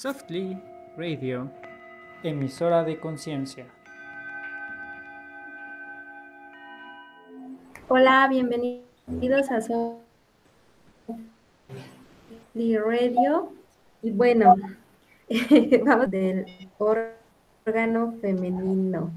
Softly 0.00 0.56
Radio, 0.96 1.50
emisora 2.22 2.84
de 2.84 3.00
conciencia. 3.00 3.66
Hola, 7.88 8.28
bienvenidos 8.30 9.50
a 9.50 9.60
Softly 9.60 9.98
Radio. 12.78 13.52
Y 14.00 14.12
bueno, 14.12 14.54
vamos 15.84 16.10
del 16.12 16.46
órgano 16.78 18.14
femenino. 18.20 19.10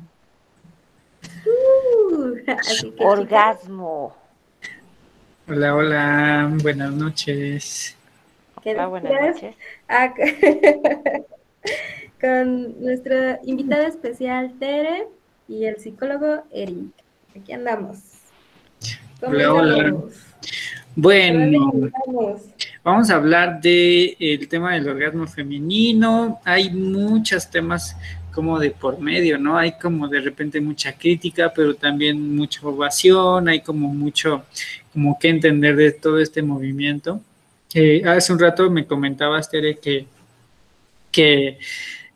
Uh, 1.45 2.37
Orgasmo. 3.05 4.15
Hola, 5.47 5.75
hola, 5.75 6.51
buenas 6.59 6.91
noches. 6.91 7.95
Buenas 8.63 9.35
noches. 9.35 9.55
Ah, 9.89 10.13
con 12.21 12.79
nuestra 12.79 13.39
invitada 13.43 13.87
especial 13.87 14.53
Tere 14.59 15.07
y 15.47 15.65
el 15.65 15.77
psicólogo 15.77 16.43
Eric. 16.51 16.91
Aquí 17.35 17.53
andamos. 17.53 17.97
Hola, 19.21 19.53
hola. 19.53 19.95
Bueno, 20.95 21.71
vamos 22.83 23.09
a 23.09 23.15
hablar 23.15 23.61
del 23.61 24.15
el 24.19 24.47
tema 24.47 24.75
del 24.75 24.89
orgasmo 24.89 25.25
femenino. 25.25 26.39
Hay 26.43 26.69
muchos 26.69 27.49
temas 27.49 27.97
como 28.31 28.59
de 28.59 28.69
por 28.69 28.99
medio, 28.99 29.39
¿no? 29.39 29.57
Hay 29.57 29.73
como 29.79 30.07
de 30.07 30.19
repente 30.19 30.61
mucha 30.61 30.93
crítica, 30.93 31.51
pero 31.55 31.73
también 31.73 32.35
mucha 32.35 32.65
ovación, 32.67 33.49
hay 33.49 33.61
como 33.61 33.87
mucho, 33.87 34.45
como 34.93 35.17
que 35.17 35.29
entender 35.29 35.75
de 35.75 35.93
todo 35.93 36.19
este 36.19 36.43
movimiento 36.43 37.21
hace 38.05 38.33
un 38.33 38.39
rato 38.39 38.69
me 38.69 38.85
comentabas, 38.85 39.49
Tere, 39.49 39.77
que, 39.77 40.07
que, 41.11 41.57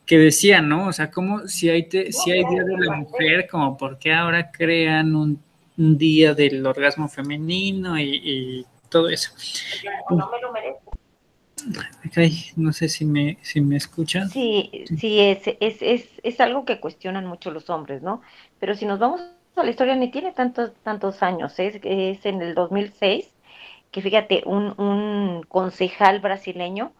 que 0.04 0.18
decía, 0.18 0.60
¿no? 0.60 0.88
O 0.88 0.92
sea, 0.92 1.10
como 1.10 1.48
si 1.48 1.70
hay, 1.70 1.88
si 2.10 2.30
hay 2.30 2.44
Día 2.44 2.64
de 2.64 2.78
la 2.78 2.96
Mujer, 2.96 3.48
como 3.50 3.76
por 3.76 3.98
qué 3.98 4.12
ahora 4.12 4.50
crean 4.50 5.14
un, 5.14 5.44
día 5.78 6.32
del 6.32 6.64
orgasmo 6.66 7.06
femenino 7.06 7.98
y, 7.98 8.64
todo 8.88 9.10
eso. 9.10 9.30
No 10.10 10.30
me 10.30 10.40
lo 10.40 10.52
merezco. 10.52 10.92
no 12.56 12.72
sé 12.72 12.88
si 12.88 13.04
me, 13.04 13.36
si 13.42 13.60
me 13.60 13.76
escuchan. 13.76 14.30
Sí, 14.30 14.84
sí, 14.98 15.20
es, 15.20 15.42
es, 15.60 15.82
es, 15.82 16.08
es 16.22 16.40
algo 16.40 16.64
que 16.64 16.80
cuestionan 16.80 17.26
mucho 17.26 17.50
los 17.50 17.68
hombres, 17.68 18.00
¿no? 18.00 18.22
Pero 18.58 18.74
si 18.74 18.86
nos 18.86 19.00
vamos 19.00 19.20
a 19.56 19.62
la 19.64 19.70
historia, 19.70 19.96
ni 19.96 20.10
tiene 20.10 20.32
tantos, 20.32 20.72
tantos 20.82 21.22
años, 21.22 21.58
es, 21.58 21.80
es 21.82 22.24
en 22.24 22.40
el 22.40 22.54
2006 22.54 23.26
que 23.96 24.02
fíjate, 24.02 24.42
un, 24.44 25.42
concejal 25.48 26.20
brasileño 26.20 26.92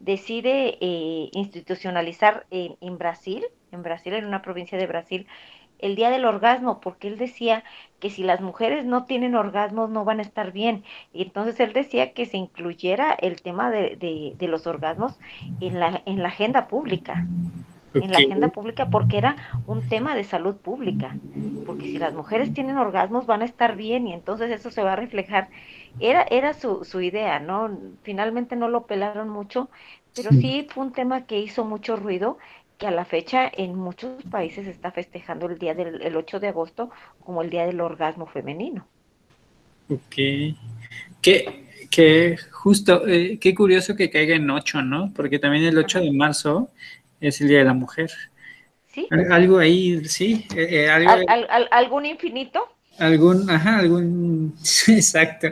decide 0.00 0.76
eh, 0.82 1.30
institucionalizar 1.32 2.44
en, 2.50 2.98
Brasil, 2.98 3.46
en 3.70 3.82
Brasil, 3.82 4.12
en 4.12 4.26
una 4.26 4.42
provincia 4.42 4.76
de 4.76 4.86
Brasil, 4.86 5.26
el 5.78 5.96
día 5.96 6.10
del 6.10 6.26
orgasmo, 6.26 6.78
porque 6.78 7.08
él 7.08 7.16
decía 7.16 7.64
que 8.00 8.10
si 8.10 8.22
las 8.22 8.42
mujeres 8.42 8.84
no 8.84 9.06
tienen 9.06 9.34
orgasmos 9.34 9.88
no 9.88 10.04
van 10.04 10.18
a 10.18 10.22
estar 10.22 10.52
bien. 10.52 10.84
Y 11.14 11.22
entonces 11.22 11.58
él 11.58 11.72
decía 11.72 12.12
que 12.12 12.26
se 12.26 12.36
incluyera 12.36 13.12
el 13.12 13.40
tema 13.40 13.70
de, 13.70 13.96
de, 14.38 14.48
los 14.48 14.66
orgasmos 14.66 15.18
en 15.62 15.80
la, 15.80 16.02
en 16.04 16.22
la 16.22 16.28
agenda 16.28 16.68
pública. 16.68 17.26
En 17.94 18.10
la 18.10 18.18
agenda 18.18 18.48
pública 18.48 18.88
porque 18.90 19.18
era 19.18 19.36
un 19.66 19.88
tema 19.88 20.14
de 20.14 20.24
salud 20.24 20.56
pública. 20.56 21.16
Porque 21.66 21.84
si 21.84 21.98
las 21.98 22.14
mujeres 22.14 22.54
tienen 22.54 22.76
orgasmos 22.76 23.26
van 23.26 23.42
a 23.42 23.44
estar 23.44 23.76
bien 23.76 24.08
y 24.08 24.14
entonces 24.14 24.50
eso 24.50 24.70
se 24.70 24.82
va 24.82 24.94
a 24.94 24.96
reflejar 24.96 25.48
era, 26.00 26.22
era 26.22 26.54
su, 26.54 26.84
su 26.84 27.00
idea, 27.00 27.38
¿no? 27.38 27.78
Finalmente 28.02 28.56
no 28.56 28.68
lo 28.68 28.86
pelaron 28.86 29.28
mucho, 29.28 29.68
pero 30.14 30.30
sí 30.30 30.66
fue 30.70 30.84
un 30.84 30.92
tema 30.92 31.26
que 31.26 31.38
hizo 31.38 31.64
mucho 31.64 31.96
ruido, 31.96 32.38
que 32.78 32.86
a 32.86 32.90
la 32.90 33.04
fecha 33.04 33.50
en 33.52 33.74
muchos 33.74 34.22
países 34.30 34.66
está 34.66 34.90
festejando 34.90 35.46
el 35.46 35.58
día 35.58 35.74
del 35.74 36.02
el 36.02 36.16
8 36.16 36.40
de 36.40 36.48
agosto 36.48 36.90
como 37.24 37.42
el 37.42 37.50
día 37.50 37.66
del 37.66 37.80
orgasmo 37.80 38.26
femenino. 38.26 38.86
Ok. 39.88 40.16
Qué, 41.20 41.66
qué 41.90 42.36
justo, 42.50 43.06
eh, 43.06 43.38
qué 43.38 43.54
curioso 43.54 43.94
que 43.94 44.10
caiga 44.10 44.34
en 44.34 44.50
8, 44.50 44.82
¿no? 44.82 45.12
Porque 45.14 45.38
también 45.38 45.64
el 45.64 45.78
8 45.78 46.00
de 46.00 46.12
marzo 46.12 46.70
es 47.22 47.40
el 47.40 47.48
Día 47.48 47.58
de 47.58 47.64
la 47.64 47.74
Mujer. 47.74 48.10
¿Sí? 48.92 49.06
Algo 49.30 49.58
ahí, 49.58 50.04
sí. 50.04 50.46
Eh, 50.54 50.86
eh, 50.86 50.90
algún 51.70 52.04
infinito? 52.04 52.60
Algún, 52.98 53.48
ajá, 53.48 53.78
algún, 53.78 54.54
exacto, 54.88 55.48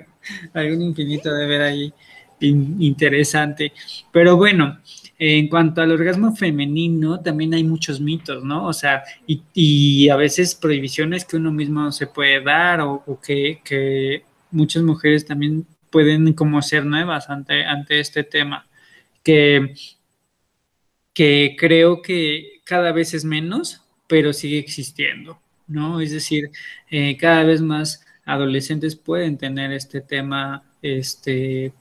algún 0.52 0.82
infinito 0.82 1.32
de 1.32 1.46
ver 1.46 1.62
ahí 1.62 1.94
interesante. 2.40 3.72
Pero 4.12 4.36
bueno, 4.36 4.78
en 5.18 5.48
cuanto 5.48 5.82
al 5.82 5.92
orgasmo 5.92 6.34
femenino, 6.34 7.20
también 7.20 7.54
hay 7.54 7.64
muchos 7.64 8.00
mitos, 8.00 8.42
¿no? 8.42 8.66
O 8.66 8.72
sea, 8.72 9.02
y, 9.26 10.08
a 10.08 10.16
veces 10.16 10.54
prohibiciones 10.54 11.24
que 11.24 11.36
uno 11.36 11.52
mismo 11.52 11.92
se 11.92 12.06
puede 12.06 12.42
dar 12.42 12.80
o, 12.80 13.20
que, 13.22 14.24
muchas 14.50 14.82
mujeres 14.82 15.26
también 15.26 15.66
pueden 15.90 16.32
como 16.32 16.60
ser 16.62 16.84
nuevas 16.84 17.28
ante, 17.28 17.64
ante 17.64 18.00
este 18.00 18.24
tema, 18.24 18.66
que, 19.22 19.74
que 21.20 21.54
creo 21.58 22.00
que 22.00 22.62
cada 22.64 22.92
vez 22.92 23.12
es 23.12 23.26
menos, 23.26 23.82
pero 24.06 24.32
sigue 24.32 24.58
existiendo. 24.58 25.38
¿no? 25.68 26.00
Es 26.00 26.12
decir, 26.12 26.50
eh, 26.90 27.18
cada 27.18 27.42
vez 27.44 27.60
más 27.60 28.06
adolescentes 28.24 28.96
pueden 28.96 29.36
tener 29.36 29.70
este 29.70 30.00
tema, 30.00 30.64
este, 30.80 31.74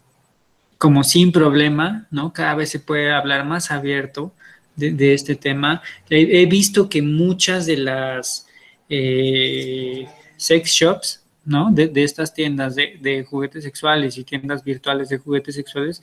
como 0.77 1.05
sin 1.05 1.31
problema, 1.31 2.05
¿no? 2.11 2.33
Cada 2.33 2.55
vez 2.55 2.69
se 2.69 2.81
puede 2.81 3.13
hablar 3.13 3.45
más 3.45 3.71
abierto 3.71 4.33
de, 4.75 5.13
este 5.13 5.35
tema. 5.35 5.81
He, 6.09 6.45
visto 6.45 6.89
que 6.89 7.01
muchas 7.01 7.65
de 7.65 7.77
las 7.77 8.45
eh, 8.89 10.05
sex 10.35 10.69
shops, 10.69 11.23
¿no? 11.45 11.71
De, 11.71 11.89
estas 12.03 12.33
tiendas 12.33 12.75
de, 12.75 13.25
juguetes 13.29 13.63
sexuales 13.63 14.17
y 14.17 14.25
tiendas 14.25 14.65
virtuales 14.65 15.07
de 15.07 15.17
juguetes 15.17 15.55
sexuales 15.55 16.01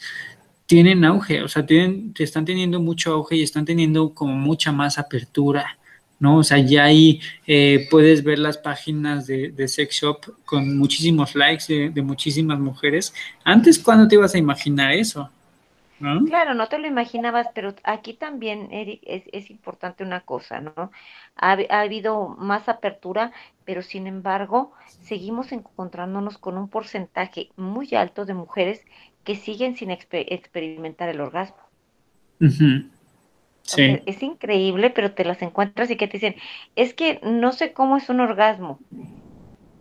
tienen 0.66 1.04
auge, 1.04 1.42
o 1.42 1.48
sea, 1.48 1.64
tienen, 1.64 2.12
están 2.18 2.44
teniendo 2.44 2.80
mucho 2.80 3.12
auge 3.12 3.36
y 3.36 3.42
están 3.42 3.64
teniendo 3.64 4.12
como 4.14 4.34
mucha 4.34 4.72
más 4.72 4.98
apertura 4.98 5.78
¿no? 6.18 6.38
O 6.38 6.44
sea, 6.44 6.58
ya 6.58 6.84
ahí 6.84 7.20
eh, 7.46 7.86
puedes 7.90 8.24
ver 8.24 8.38
las 8.38 8.58
páginas 8.58 9.26
de, 9.26 9.68
Sex 9.68 9.94
Shop 9.94 10.18
con 10.44 10.78
muchísimos 10.78 11.34
likes 11.34 11.90
de, 11.90 12.02
muchísimas 12.02 12.58
mujeres. 12.58 13.14
Antes, 13.44 13.78
¿cuándo 13.78 14.08
te 14.08 14.14
ibas 14.14 14.34
a 14.34 14.38
imaginar 14.38 14.92
eso? 14.92 15.30
Claro, 15.98 16.52
no 16.52 16.68
te 16.68 16.78
lo 16.78 16.86
imaginabas, 16.86 17.46
pero 17.54 17.74
aquí 17.82 18.12
también, 18.12 18.70
Eric, 18.70 19.00
es, 19.06 19.50
importante 19.50 20.04
una 20.04 20.20
cosa, 20.20 20.60
¿no? 20.60 20.90
Ha, 21.36 21.52
habido 21.70 22.28
más 22.38 22.68
apertura, 22.68 23.32
pero 23.64 23.80
sin 23.80 24.06
embargo, 24.06 24.72
seguimos 25.00 25.52
encontrándonos 25.52 26.36
con 26.36 26.58
un 26.58 26.68
porcentaje 26.68 27.48
muy 27.56 27.94
alto 27.94 28.26
de 28.26 28.34
mujeres 28.34 28.84
que 29.26 29.34
siguen 29.34 29.76
sin 29.76 29.90
experimentar 29.90 31.10
el 31.10 31.20
orgasmo. 31.20 31.58
es 34.06 34.22
increíble, 34.22 34.90
pero 34.90 35.12
te 35.12 35.24
las 35.24 35.42
encuentras 35.42 35.90
y 35.90 35.96
que 35.96 36.06
te 36.06 36.18
dicen, 36.18 36.36
es 36.76 36.94
que 36.94 37.18
no 37.24 37.52
sé 37.52 37.72
cómo 37.72 37.96
es 37.96 38.08
un 38.08 38.20
orgasmo. 38.20 38.78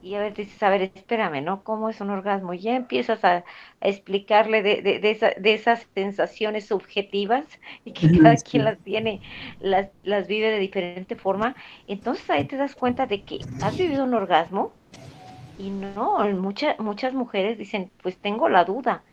Y 0.01 0.15
a 0.15 0.19
veces 0.19 0.47
dices, 0.47 0.63
a 0.63 0.69
ver, 0.69 0.81
espérame, 0.81 1.43
¿no? 1.43 1.63
¿Cómo 1.63 1.89
es 1.89 2.01
un 2.01 2.09
orgasmo? 2.09 2.55
Y 2.55 2.59
ya 2.59 2.75
empiezas 2.75 3.23
a, 3.23 3.43
explicarle 3.81 4.63
de, 4.63 4.81
de, 4.81 5.35
de, 5.39 5.53
esas 5.53 5.87
sensaciones 5.93 6.65
subjetivas 6.65 7.45
y 7.85 7.91
que 7.91 8.17
cada 8.17 8.35
quien 8.37 8.65
las 8.65 8.79
tiene, 8.79 9.21
las, 9.59 9.89
las 10.03 10.27
vive 10.27 10.49
de 10.49 10.59
diferente 10.59 11.15
forma. 11.15 11.55
Entonces 11.87 12.27
ahí 12.31 12.45
te 12.45 12.57
das 12.57 12.73
cuenta 12.73 13.05
de 13.05 13.21
que 13.21 13.39
has 13.61 13.77
vivido 13.77 14.05
un 14.05 14.15
orgasmo 14.15 14.73
y 15.59 15.69
no, 15.69 16.27
muchas 16.33 16.79
muchas 16.79 17.13
mujeres 17.13 17.59
dicen, 17.59 17.91
pues 18.01 18.17
tengo 18.17 18.49
la 18.49 18.65
duda 18.65 19.03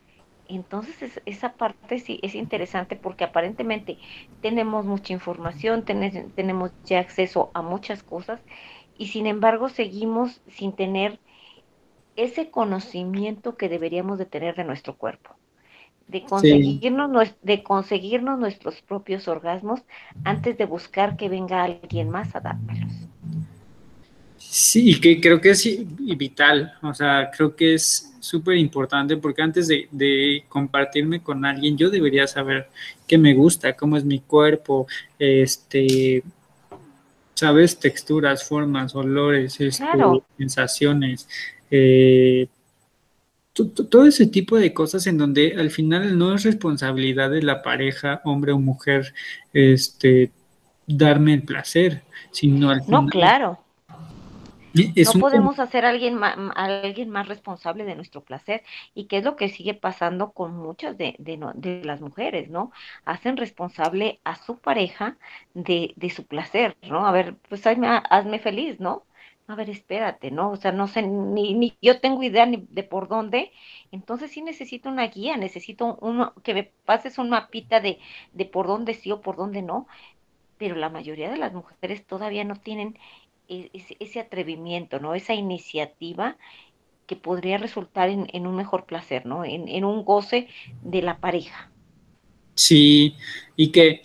entonces 0.46 1.20
esa 1.26 1.56
parte 1.56 1.98
sí 1.98 2.20
es 2.22 2.34
interesante 2.34 2.96
porque 2.96 3.24
aparentemente 3.24 3.98
tenemos 4.40 4.84
mucha 4.86 5.12
información, 5.12 5.84
tenemos 5.84 6.72
ya 6.84 7.00
acceso 7.00 7.50
a 7.54 7.62
muchas 7.62 8.02
cosas 8.02 8.40
y 8.94 9.08
sin 9.08 9.26
embargo 9.26 9.68
seguimos 9.68 10.42
sin 10.46 10.74
tener 10.74 11.20
ese 12.16 12.50
conocimiento 12.50 13.56
que 13.56 13.68
deberíamos 13.68 14.18
de 14.18 14.26
tener 14.26 14.54
de 14.56 14.64
nuestro 14.64 14.96
cuerpo, 14.96 15.38
de 16.06 16.24
conseguirnos, 16.24 17.36
de 17.42 17.62
conseguirnos 17.64 18.38
nuestros 18.38 18.82
propios 18.82 19.28
orgasmos 19.28 19.82
antes 20.24 20.58
de 20.58 20.66
buscar 20.66 21.16
que 21.16 21.28
venga 21.30 21.64
alguien 21.64 22.10
más 22.10 22.34
a 22.36 22.40
dármelos. 22.40 23.01
Sí, 24.54 25.00
que 25.00 25.18
creo 25.18 25.40
que 25.40 25.52
es 25.52 25.66
vital, 25.98 26.74
o 26.82 26.92
sea, 26.92 27.30
creo 27.34 27.56
que 27.56 27.72
es 27.72 28.14
súper 28.20 28.58
importante 28.58 29.16
porque 29.16 29.40
antes 29.40 29.66
de, 29.66 30.44
compartirme 30.46 31.22
con 31.22 31.46
alguien, 31.46 31.78
yo 31.78 31.88
debería 31.88 32.26
saber 32.26 32.68
qué 33.08 33.16
me 33.16 33.32
gusta, 33.32 33.72
cómo 33.74 33.96
es 33.96 34.04
mi 34.04 34.20
cuerpo, 34.20 34.86
este, 35.18 36.22
sabes, 37.32 37.80
texturas, 37.80 38.46
formas, 38.46 38.94
olores, 38.94 39.58
este, 39.58 39.86
sensaciones, 40.36 41.26
eh, 41.70 42.46
todo 43.54 44.04
ese 44.04 44.26
tipo 44.26 44.58
de 44.58 44.74
cosas 44.74 45.06
en 45.06 45.16
donde 45.16 45.54
al 45.58 45.70
final 45.70 46.18
no 46.18 46.34
es 46.34 46.42
responsabilidad 46.42 47.30
de 47.30 47.42
la 47.42 47.62
pareja, 47.62 48.20
hombre 48.24 48.52
o 48.52 48.58
mujer, 48.58 49.14
este, 49.54 50.30
darme 50.86 51.32
el 51.32 51.42
placer, 51.42 52.02
sino 52.32 52.68
al 52.68 52.82
final. 52.82 53.04
No, 53.06 53.08
claro. 53.08 53.58
No 54.74 55.20
podemos 55.20 55.58
hacer 55.58 55.84
a 55.84 55.90
alguien, 55.90 56.14
más, 56.14 56.36
alguien 56.54 57.10
más 57.10 57.28
responsable 57.28 57.84
de 57.84 57.94
nuestro 57.94 58.22
placer 58.22 58.62
y 58.94 59.04
que 59.04 59.18
es 59.18 59.24
lo 59.24 59.36
que 59.36 59.48
sigue 59.48 59.74
pasando 59.74 60.32
con 60.32 60.56
muchas 60.56 60.96
de, 60.98 61.16
de, 61.18 61.82
las 61.84 62.00
mujeres, 62.00 62.48
¿no? 62.50 62.72
Hacen 63.04 63.36
responsable 63.36 64.20
a 64.24 64.36
su 64.36 64.58
pareja 64.58 65.16
de, 65.54 65.92
de 65.96 66.10
su 66.10 66.26
placer, 66.26 66.76
¿no? 66.82 67.06
A 67.06 67.12
ver, 67.12 67.36
pues 67.48 67.66
hazme, 67.66 67.88
hazme 68.10 68.38
feliz, 68.38 68.80
¿no? 68.80 69.04
a 69.48 69.54
ver, 69.54 69.70
espérate, 69.70 70.30
¿no? 70.30 70.50
O 70.50 70.56
sea, 70.56 70.72
no 70.72 70.88
sé, 70.88 71.02
ni, 71.02 71.54
ni 71.54 71.76
yo 71.82 72.00
tengo 72.00 72.22
idea 72.22 72.46
ni 72.46 72.66
de 72.70 72.82
por 72.84 73.08
dónde, 73.08 73.52
entonces 73.90 74.30
sí 74.30 74.42
necesito 74.42 74.88
una 74.88 75.06
guía, 75.08 75.36
necesito 75.36 75.98
uno, 76.00 76.32
que 76.42 76.54
me 76.54 76.64
pases 76.64 77.18
un 77.18 77.30
mapita 77.30 77.80
de, 77.80 77.98
de 78.32 78.44
por 78.46 78.66
dónde 78.66 78.94
sí 78.94 79.10
o 79.12 79.20
por 79.20 79.36
dónde 79.36 79.62
no, 79.62 79.86
pero 80.58 80.76
la 80.76 80.90
mayoría 80.90 81.30
de 81.30 81.38
las 81.38 81.52
mujeres 81.52 82.06
todavía 82.06 82.44
no 82.44 82.56
tienen 82.56 82.98
ese, 84.00 84.20
atrevimiento, 84.20 85.00
¿no? 85.00 85.14
Esa 85.14 85.34
iniciativa 85.34 86.36
que 87.06 87.16
podría 87.16 87.58
resultar 87.58 88.08
en, 88.08 88.46
un 88.46 88.56
mejor 88.56 88.86
placer, 88.86 89.26
¿no? 89.26 89.44
En, 89.44 89.84
un 89.84 90.04
goce 90.04 90.48
de 90.82 91.02
la 91.02 91.18
pareja. 91.18 91.70
Sí, 92.54 93.16
y 93.56 93.70
que, 93.70 94.02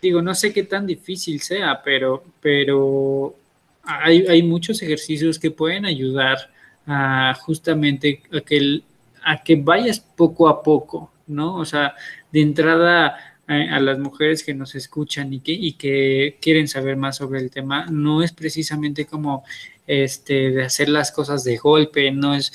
digo, 0.00 0.22
no 0.22 0.34
sé 0.34 0.52
qué 0.52 0.64
tan 0.64 0.86
difícil 0.86 1.40
sea, 1.40 1.82
pero, 1.84 2.24
pero 2.40 3.34
hay, 3.82 4.42
muchos 4.42 4.82
ejercicios 4.82 5.38
que 5.38 5.50
pueden 5.50 5.84
ayudar 5.84 6.38
a 6.86 7.34
justamente 7.34 8.22
a 8.32 8.40
que, 8.40 8.82
a 9.22 9.42
que 9.42 9.56
vayas 9.56 10.00
poco 10.00 10.48
a 10.48 10.62
poco, 10.62 11.12
¿no? 11.26 11.56
O 11.56 11.64
sea, 11.64 11.94
de 12.32 12.40
entrada 12.40 13.29
a, 13.50 13.80
las 13.80 13.98
mujeres 13.98 14.44
que 14.44 14.54
nos 14.54 14.76
escuchan 14.76 15.32
y 15.32 15.40
que, 15.40 15.52
y 15.52 15.72
que 15.72 16.38
quieren 16.40 16.68
saber 16.68 16.96
más 16.96 17.16
sobre 17.16 17.40
el 17.40 17.50
tema, 17.50 17.86
no 17.90 18.22
es 18.22 18.32
precisamente 18.32 19.06
como 19.06 19.42
este, 19.88 20.50
de 20.50 20.64
hacer 20.64 20.88
las 20.88 21.10
cosas 21.10 21.42
de 21.42 21.56
golpe, 21.56 22.12
no 22.12 22.34
es, 22.34 22.52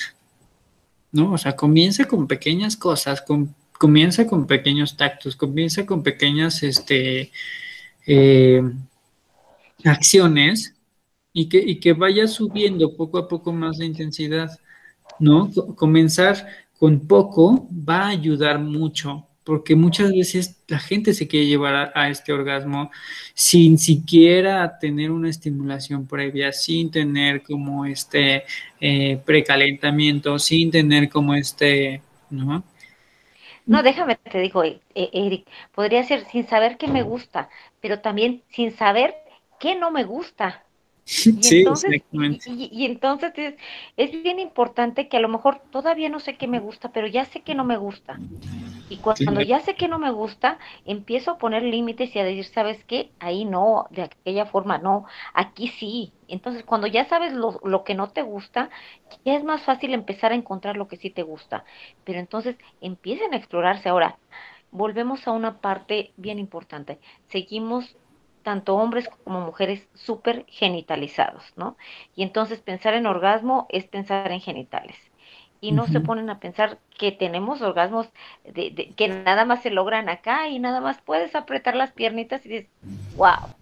¿no? 1.12 1.34
O 1.34 1.38
sea, 1.38 1.56
comienza 1.56 2.06
con 2.06 2.28
pequeñas 2.28 2.78
cosas, 2.78 3.22
con, 3.22 3.54
comienza 3.78 4.26
con 4.26 4.48
pequeños 4.48 4.96
tactos, 4.96 5.36
comienza 5.36 5.86
con 5.86 6.02
pequeñas 6.02 6.64
este, 6.64 7.32
eh, 8.08 8.62
acciones 9.84 10.76
y 11.34 11.50
que, 11.50 11.58
y 11.58 11.82
que 11.82 11.92
vaya 11.92 12.26
subiendo 12.28 12.96
poco 12.96 13.18
a 13.18 13.28
poco 13.28 13.52
más 13.52 13.78
la 13.80 13.86
intensidad, 13.86 14.50
¿no? 15.20 15.52
Comenzar 15.76 16.48
con 16.80 17.02
poco 17.06 17.68
va 17.72 18.04
a 18.04 18.08
ayudar 18.10 18.60
mucho, 18.60 19.28
porque 19.46 19.76
muchas 19.76 20.12
veces 20.12 20.60
la 20.68 20.80
gente 20.80 21.14
se 21.14 21.28
quiere 21.28 21.46
llevar 21.46 21.92
a, 21.94 22.10
este 22.10 22.34
orgasmo 22.34 22.92
sin 23.36 23.78
siquiera 23.78 24.80
tener 24.80 25.12
una 25.12 25.30
estimulación 25.30 26.08
previa, 26.08 26.52
sin 26.52 26.90
tener 26.90 27.44
como 27.44 27.86
este 27.86 28.44
eh, 28.82 29.22
precalentamiento, 29.24 30.40
sin 30.40 30.72
tener 30.72 31.10
como 31.10 31.36
este, 31.36 32.02
¿no? 32.32 32.64
No, 33.68 33.82
déjame, 33.82 34.16
te 34.16 34.40
digo, 34.40 34.64
eh, 34.64 34.80
Eric, 34.96 35.48
podría 35.74 36.04
ser 36.04 36.26
sin 36.26 36.48
saber 36.48 36.78
qué 36.78 36.88
me 36.88 37.04
gusta, 37.04 37.50
pero 37.82 38.00
también 38.00 38.44
sin 38.50 38.72
saber 38.76 39.16
qué 39.60 39.76
no 39.76 39.92
me 39.92 40.04
gusta. 40.04 40.65
Y 41.26 41.60
entonces, 41.60 42.04
Y, 42.48 42.86
entonces 42.86 43.34
es, 43.96 44.24
bien 44.24 44.40
importante 44.40 45.08
que 45.08 45.18
a 45.18 45.20
lo 45.20 45.30
mejor 45.30 45.62
todavía 45.72 46.10
no 46.10 46.20
sé 46.20 46.36
qué 46.36 46.48
me 46.48 46.60
gusta, 46.60 46.90
pero 46.90 47.06
ya 47.08 47.26
sé 47.26 47.42
que 47.42 47.54
no 47.54 47.64
me 47.64 47.78
gusta. 47.78 48.20
Y 48.90 48.98
cuando 48.98 49.42
ya 49.42 49.60
sé 49.60 49.76
que 49.76 49.88
no 49.88 50.00
me 50.00 50.12
gusta, 50.12 50.58
empiezo 50.86 51.32
a 51.32 51.38
poner 51.38 51.64
límites 51.64 52.16
y 52.16 52.20
a 52.20 52.24
decir, 52.24 52.46
¿sabes 52.46 52.84
qué? 52.86 53.12
Ahí 53.20 53.46
no, 53.46 53.88
de 53.92 54.04
aquella 54.04 54.46
forma 54.46 54.78
no, 54.78 55.06
aquí 55.34 55.68
sí. 55.68 56.12
Entonces, 56.28 56.64
cuando 56.64 56.88
ya 56.88 57.06
sabes 57.06 57.34
lo, 57.34 57.60
lo 57.64 57.84
que 57.84 57.96
no 57.96 58.10
te 58.10 58.24
gusta, 58.24 58.70
ya 59.24 59.36
es 59.36 59.44
más 59.44 59.62
fácil 59.64 59.94
empezar 59.94 60.32
a 60.32 60.36
encontrar 60.36 60.76
lo 60.76 60.88
que 60.88 60.98
sí 60.98 61.10
te 61.10 61.24
gusta. 61.24 61.66
Pero 62.04 62.20
entonces 62.20 62.58
empiecen 62.82 63.34
a 63.34 63.38
explorarse. 63.38 63.90
Ahora, 63.90 64.18
volvemos 64.72 65.28
a 65.28 65.32
una 65.32 65.60
parte 65.62 66.12
bien 66.18 66.38
importante. 66.38 67.00
Seguimos 67.30 67.96
tanto 68.46 68.76
hombres 68.76 69.10
como 69.24 69.42
mujeres 69.42 69.88
súper 69.96 70.46
genitalizados, 70.48 71.44
¿no? 71.56 71.78
Y 72.16 72.22
entonces 72.22 72.60
pensar 72.60 72.94
en 72.94 73.08
orgasmo 73.08 73.66
es 73.70 73.86
pensar 73.86 74.32
en 74.32 74.40
genitales. 74.40 74.96
Y 75.62 75.72
no 75.72 75.88
se 75.88 76.00
ponen 76.00 76.30
a 76.30 76.40
pensar 76.40 76.78
que 76.96 77.12
tenemos 77.12 77.64
orgasmos 77.64 78.08
de, 78.44 78.94
que 78.96 79.08
nada 79.08 79.46
más 79.46 79.64
se 79.64 79.72
logran 79.72 80.10
acá 80.10 80.48
y 80.48 80.60
nada 80.60 80.80
más 80.80 81.02
puedes 81.02 81.34
apretar 81.34 81.76
las 81.76 81.92
piernitas 81.92 82.46
y 82.46 82.50
dices, 82.50 82.70
wow. 83.16 83.56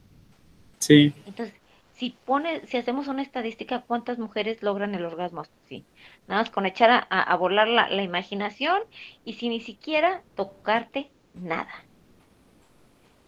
Sí. 0.79 1.13
Entonces, 1.25 1.55
si 1.93 2.09
pone, 2.25 2.67
si 2.67 2.75
hacemos 2.75 3.07
una 3.07 3.21
estadística, 3.21 3.83
¿cuántas 3.87 4.19
mujeres 4.19 4.61
logran 4.61 4.95
el 4.95 5.05
orgasmo 5.05 5.43
así? 5.63 5.85
Nada 6.27 6.41
más 6.41 6.49
con 6.49 6.65
echar 6.65 7.07
a, 7.09 7.35
volar 7.37 7.69
la, 7.69 7.87
la 7.87 8.03
imaginación 8.03 8.81
y 9.23 9.33
sin 9.33 9.51
ni 9.51 9.61
siquiera 9.61 10.23
tocarte 10.35 11.09
nada. 11.33 11.71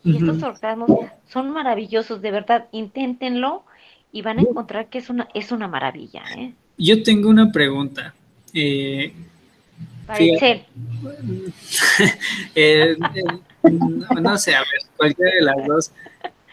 Y 0.06 0.18
estos 0.18 0.44
orgasmos 0.44 0.92
son 1.28 1.50
maravillosos, 1.50 2.22
de 2.22 2.30
verdad, 2.30 2.68
inténtenlo 2.72 3.64
y 4.12 4.22
van 4.22 4.38
a 4.38 4.44
encontrar 4.44 4.88
que 4.88 5.00
es 5.00 5.10
una, 5.10 5.28
es 5.34 5.52
una 5.52 5.68
maravilla. 5.68 6.24
¿eh? 6.38 6.54
Yo 6.78 7.02
tengo 7.02 7.28
una 7.28 7.52
pregunta. 7.52 8.14
Eh, 8.54 9.12
eh, 12.56 12.96
no, 14.22 14.38
sé, 14.38 14.56
a 14.56 14.60
ver, 14.60 14.68
cualquiera 14.96 15.32
de 15.34 15.42
las 15.42 15.68
dos, 15.68 15.92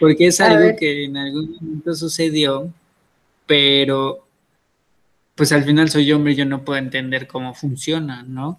porque 0.00 0.28
es 0.28 0.40
algo 0.40 0.74
que 0.76 1.04
en 1.04 1.18
algún 1.18 1.52
momento 1.60 1.94
sucedió, 1.94 2.72
pero 3.46 4.26
pues 5.34 5.52
al 5.52 5.64
final 5.64 5.90
soy 5.90 6.10
hombre 6.12 6.32
y 6.32 6.36
yo 6.36 6.46
no 6.46 6.64
puedo 6.64 6.78
entender 6.78 7.26
cómo 7.26 7.52
funciona, 7.54 8.22
¿no? 8.22 8.58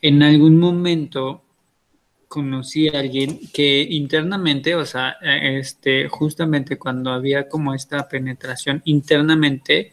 En 0.00 0.22
algún 0.22 0.58
momento 0.58 1.42
conocí 2.28 2.88
a 2.88 2.98
alguien 2.98 3.40
que 3.52 3.82
internamente, 3.82 4.74
o 4.74 4.84
sea, 4.84 5.16
eh, 5.22 5.58
este, 5.58 6.08
justamente 6.08 6.78
cuando 6.78 7.10
había 7.10 7.48
como 7.48 7.74
esta 7.74 8.08
penetración 8.08 8.82
internamente, 8.84 9.92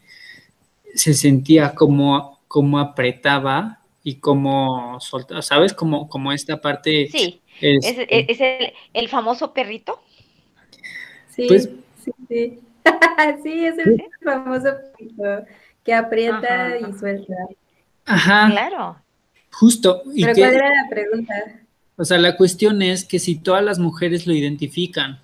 se 0.93 1.13
sentía 1.13 1.73
como, 1.73 2.41
como 2.47 2.79
apretaba 2.79 3.81
y 4.03 4.15
como 4.15 4.99
soltaba, 4.99 5.41
¿sabes? 5.41 5.73
Como, 5.73 6.07
como 6.09 6.31
esta 6.31 6.59
parte. 6.59 7.07
Sí, 7.11 7.41
es, 7.61 7.85
el, 8.39 8.73
el, 8.93 9.09
famoso 9.09 9.53
perrito. 9.53 10.01
Sí, 11.29 11.45
pues 11.47 11.69
sí, 12.03 12.11
sí. 12.27 12.59
sí, 13.43 13.65
es 13.65 13.77
el, 13.79 14.03
famoso 14.23 14.69
perrito 14.97 15.45
que 15.83 15.93
aprieta 15.93 16.77
y 16.77 16.93
suelta. 16.99 17.35
Ajá. 18.05 18.49
Claro. 18.51 18.97
Justo. 19.51 20.03
Pero 20.15 20.33
¿cuál 20.33 20.53
era 20.55 20.69
la 20.69 20.89
pregunta? 20.89 21.62
O 21.95 22.05
sea, 22.05 22.17
la 22.17 22.37
cuestión 22.37 22.81
es 22.81 23.05
que 23.05 23.19
si 23.19 23.35
todas 23.35 23.63
las 23.63 23.79
mujeres 23.79 24.25
lo 24.25 24.33
identifican. 24.33 25.19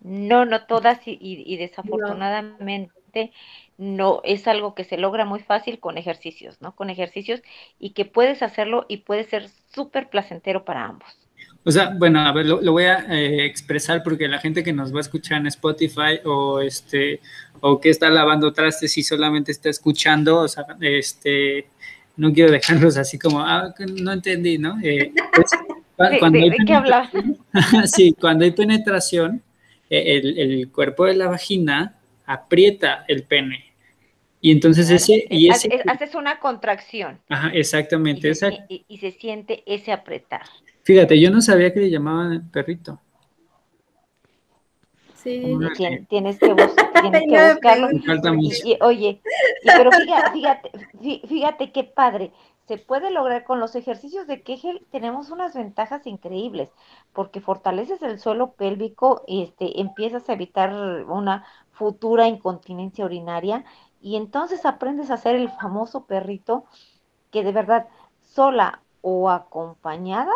No, 0.00 0.44
no 0.44 0.64
todas 0.66 1.00
y, 1.06 1.56
desafortunadamente 1.56 3.32
no. 3.78 4.20
es 4.24 4.48
algo 4.48 4.74
que 4.74 4.84
se 4.84 4.98
logra 4.98 5.24
muy 5.24 5.40
fácil 5.40 5.78
con 5.78 5.96
ejercicios, 5.96 6.60
¿no? 6.60 6.74
Con 6.74 6.90
ejercicios 6.90 7.40
y 7.78 7.90
que 7.90 8.04
puedes 8.04 8.42
hacerlo 8.42 8.84
y 8.88 8.98
puede 8.98 9.24
ser 9.24 9.48
súper 9.72 10.10
placentero 10.10 10.64
para 10.64 10.84
ambos. 10.84 11.08
O 11.64 11.70
sea, 11.70 11.94
bueno, 11.96 12.20
a 12.20 12.32
ver, 12.32 12.46
lo, 12.46 12.72
voy 12.72 12.84
a 12.84 13.06
eh, 13.08 13.46
expresar 13.46 14.02
porque 14.02 14.26
la 14.26 14.40
gente 14.40 14.64
que 14.64 14.72
nos 14.72 14.92
va 14.92 14.98
a 14.98 15.02
escuchar 15.02 15.40
en 15.40 15.46
Spotify 15.46 16.18
o 16.24 16.60
este 16.60 17.20
o 17.60 17.80
que 17.80 17.90
está 17.90 18.10
lavando 18.10 18.52
trastes 18.52 18.98
y 18.98 19.04
solamente 19.04 19.52
está 19.52 19.70
escuchando, 19.70 20.40
o 20.40 20.48
sea, 20.48 20.66
este 20.80 21.68
no 22.22 22.32
quiero 22.32 22.52
dejarlos 22.52 22.96
así 22.96 23.18
como, 23.18 23.40
ah, 23.40 23.74
no 24.00 24.12
entendí, 24.12 24.56
¿no? 24.56 24.78
Eh, 24.80 25.12
pues, 25.34 25.50
cuando 26.20 26.38
¿De, 26.38 26.56
qué 26.64 26.72
habla? 26.72 27.10
sí, 27.86 28.14
cuando 28.18 28.44
hay 28.44 28.52
penetración, 28.52 29.42
eh, 29.90 30.20
el, 30.36 30.70
cuerpo 30.70 31.06
de 31.06 31.14
la 31.14 31.26
vagina 31.26 31.98
aprieta 32.24 33.04
el 33.08 33.24
pene. 33.24 33.64
Y 34.40 34.52
entonces 34.52 34.88
ese... 34.88 35.26
Y 35.30 35.50
ese 35.50 35.82
haces 35.84 36.14
una 36.14 36.38
contracción. 36.38 37.18
Ajá, 37.28 37.50
exactamente. 37.52 38.28
Y 38.28 38.34
se, 38.36 38.66
y, 38.68 38.98
se 38.98 39.10
siente 39.10 39.64
ese 39.66 39.90
apretar. 39.90 40.42
Fíjate, 40.84 41.20
yo 41.20 41.28
no 41.28 41.40
sabía 41.40 41.74
que 41.74 41.80
le 41.80 41.90
llamaban 41.90 42.50
perrito. 42.52 43.00
Sí. 45.22 45.56
Tienes, 46.08 46.38
que, 46.38 46.52
buscarlo. 47.54 47.88
Y, 48.64 48.78
oye, 48.80 49.22
pero 49.64 49.90
fíjate, 49.92 50.70
fíjate, 51.28 51.72
qué 51.72 51.84
padre. 51.84 52.32
Se 52.66 52.78
puede 52.78 53.10
lograr 53.10 53.44
con 53.44 53.60
los 53.60 53.74
ejercicios 53.74 54.26
de 54.26 54.42
Kegel, 54.42 54.86
tenemos 54.90 55.30
unas 55.30 55.54
ventajas 55.54 56.06
increíbles, 56.06 56.70
porque 57.12 57.40
fortaleces 57.40 58.02
el 58.02 58.18
suelo 58.18 58.52
pélvico, 58.52 59.22
este, 59.26 59.80
empiezas 59.80 60.28
a 60.28 60.34
evitar 60.34 60.72
una 61.08 61.44
futura 61.72 62.28
incontinencia 62.28 63.04
urinaria 63.04 63.64
Y 64.00 64.16
entonces 64.16 64.64
aprendes 64.64 65.10
a 65.10 65.16
ser 65.16 65.36
el 65.36 65.50
famoso 65.50 66.04
perrito 66.06 66.64
que 67.30 67.42
de 67.42 67.52
verdad 67.52 67.88
sola 68.22 68.80
o 69.00 69.30
acompañada 69.30 70.32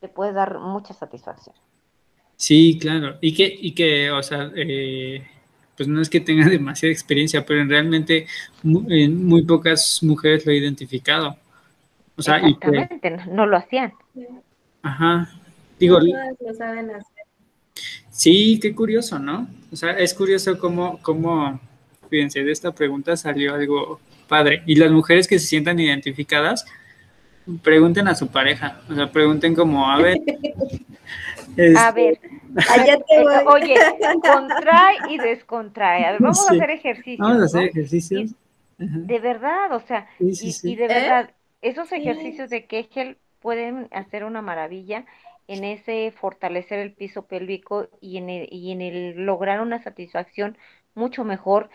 te 0.00 0.08
puede 0.08 0.32
dar 0.32 0.58
mucha 0.58 0.94
satisfacción. 0.94 1.56
Sí, 2.40 2.78
claro. 2.80 3.18
Y 3.20 3.34
que, 3.34 3.54
y 3.60 3.72
que 3.72 4.10
o 4.10 4.22
sea, 4.22 4.50
eh, 4.56 5.22
pues 5.76 5.86
no 5.86 6.00
es 6.00 6.08
que 6.08 6.20
tenga 6.20 6.46
demasiada 6.48 6.90
experiencia, 6.90 7.44
pero 7.44 7.62
realmente 7.66 8.26
muy, 8.62 9.08
muy 9.10 9.42
pocas 9.42 10.02
mujeres 10.02 10.46
lo 10.46 10.52
he 10.52 10.56
identificado. 10.56 11.36
O 12.16 12.22
sea, 12.22 12.38
Exactamente, 12.38 13.18
no 13.30 13.44
lo 13.44 13.58
hacían. 13.58 13.92
Ajá. 14.80 15.30
Digo, 15.78 15.98
lo 16.00 16.54
saben 16.54 16.90
hacer. 16.90 17.24
Sí, 18.10 18.58
qué 18.58 18.74
curioso, 18.74 19.18
¿no? 19.18 19.46
O 19.70 19.76
sea, 19.76 19.90
es 19.98 20.14
curioso 20.14 20.58
cómo, 20.58 20.98
cómo, 21.02 21.60
fíjense, 22.08 22.42
de 22.42 22.52
esta 22.52 22.72
pregunta 22.72 23.18
salió 23.18 23.54
algo 23.54 24.00
padre. 24.28 24.62
Y 24.64 24.76
las 24.76 24.90
mujeres 24.90 25.28
que 25.28 25.38
se 25.38 25.46
sientan 25.46 25.78
identificadas, 25.78 26.64
pregunten 27.62 28.08
a 28.08 28.14
su 28.14 28.28
pareja, 28.28 28.80
o 28.88 28.94
sea, 28.94 29.12
pregunten 29.12 29.54
como, 29.54 29.90
a 29.90 29.98
ver. 30.00 30.20
a 31.76 31.92
ver, 31.92 32.20
oye, 33.46 33.74
contrae 34.20 34.96
y 35.08 35.18
descontrae. 35.18 36.04
A 36.04 36.12
ver, 36.12 36.20
vamos 36.20 36.48
a 36.48 36.52
hacer 36.52 36.70
ejercicios. 36.70 37.18
Vamos 37.18 37.42
a 37.42 37.44
hacer 37.44 37.70
ejercicios. 37.70 38.34
de 38.78 39.18
verdad, 39.18 39.72
o 39.72 39.80
sea, 39.80 40.08
y, 40.18 40.76
de 40.76 40.88
verdad, 40.88 41.30
esos 41.62 41.92
ejercicios 41.92 42.50
de 42.50 42.66
Kegel 42.66 43.18
pueden 43.40 43.88
hacer 43.90 44.24
una 44.24 44.42
maravilla 44.42 45.04
en 45.46 45.64
ese 45.64 46.12
fortalecer 46.12 46.78
el 46.78 46.92
piso 46.92 47.26
pélvico 47.26 47.88
y 48.00 48.18
en 48.18 48.30
el, 48.30 48.48
y 48.52 48.70
en 48.70 48.80
el 48.80 49.26
lograr 49.26 49.60
una 49.60 49.82
satisfacción 49.82 50.56
mucho 50.94 51.24
mejor 51.24 51.70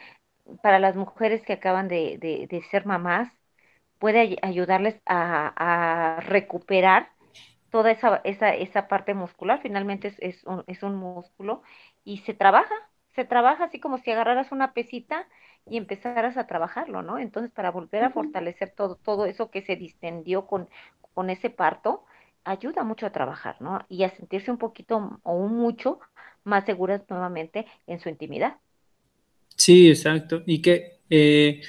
para 0.62 0.80
las 0.80 0.96
mujeres 0.96 1.42
que 1.42 1.54
acaban 1.54 1.88
de, 1.88 2.18
de, 2.50 2.62
ser 2.72 2.86
mamás, 2.86 3.32
puede 4.00 4.38
ayudarles 4.42 4.96
a, 5.06 5.54
a, 6.18 6.22
recuperar 6.22 7.10
toda 7.76 7.92
esa, 7.92 8.22
esa, 8.24 8.56
esa 8.56 8.88
parte 8.88 9.14
muscular, 9.14 9.60
finalmente 9.62 10.08
es, 10.08 10.16
es, 10.20 10.44
un, 10.46 10.64
es 10.66 10.82
un 10.82 10.96
músculo 10.96 11.62
y 12.06 12.20
se 12.20 12.34
trabaja, 12.34 12.74
se 13.16 13.26
trabaja 13.26 13.66
así 13.66 13.82
como 13.82 13.98
si 13.98 14.12
agarraras 14.12 14.54
una 14.54 14.72
pesita 14.72 15.28
y 15.70 15.76
empezaras 15.76 16.38
a 16.38 16.48
trabajarlo, 16.48 17.02
¿no? 17.02 17.18
Entonces, 17.20 17.52
para 17.52 17.72
volver 17.72 18.06
a 18.06 18.12
fortalecer 18.12 18.70
todo, 18.70 18.96
todo 18.96 19.26
eso 19.26 19.52
que 19.52 19.62
se 19.62 19.76
distendió 19.76 20.48
con, 20.48 20.70
con 21.14 21.30
ese 21.30 21.50
parto, 21.50 22.06
ayuda 22.46 22.86
mucho 22.86 23.08
a 23.08 23.12
trabajar, 23.12 23.58
¿no? 23.60 23.86
Y 23.90 24.04
a 24.04 24.16
sentirse 24.16 24.52
un 24.52 24.58
poquito 24.58 25.20
o 25.24 25.34
un 25.34 25.58
mucho 25.58 26.00
más 26.46 26.64
seguras 26.64 27.02
nuevamente 27.10 27.66
en 27.88 28.00
su 28.00 28.08
intimidad. 28.08 28.56
Sí, 29.58 29.90
exacto. 29.90 30.44
Y 30.46 30.62
que, 30.62 31.02
eh, 31.10 31.62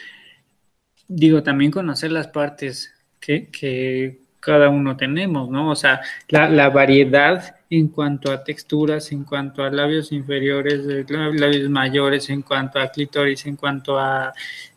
digo, 1.09 1.43
también 1.43 1.73
conocer 1.73 2.13
las 2.13 2.29
partes 2.29 2.95
que, 3.19 3.51
que, 3.51 4.26
cada 4.47 4.69
uno 4.69 4.97
tenemos, 4.97 5.51
¿no? 5.51 5.71
O 5.73 5.75
sea, 5.75 6.01
la, 6.29 6.49
la, 6.49 6.71
variedad 6.71 7.57
en 7.69 7.89
cuanto 7.89 8.31
a 8.31 8.45
texturas, 8.45 9.11
en 9.11 9.25
cuanto 9.25 9.65
a 9.65 9.71
labios 9.71 10.13
inferiores, 10.13 10.87
labios 11.11 11.69
mayores, 11.69 12.31
en 12.31 12.43
cuanto 12.43 12.79
a 12.79 12.89
clítoris, 12.93 13.45
en 13.47 13.57
cuanto 13.57 13.99
a 13.99 14.33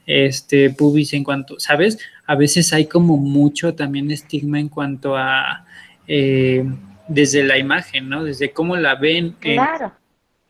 este 0.07 0.71
pubis, 0.71 1.13
en 1.13 1.23
cuanto, 1.23 1.59
¿sabes? 1.59 1.99
A 2.25 2.35
veces 2.35 2.73
hay 2.73 2.87
como 2.87 3.17
mucho 3.17 3.75
también 3.75 4.09
estigma 4.09 4.59
en 4.59 4.69
cuanto 4.69 5.15
a 5.15 5.65
eh, 6.07 6.65
desde 7.07 7.43
la 7.43 7.59
imagen, 7.59 8.09
¿no? 8.09 8.23
Desde 8.23 8.51
cómo 8.51 8.75
la 8.75 8.95
ven. 8.95 9.35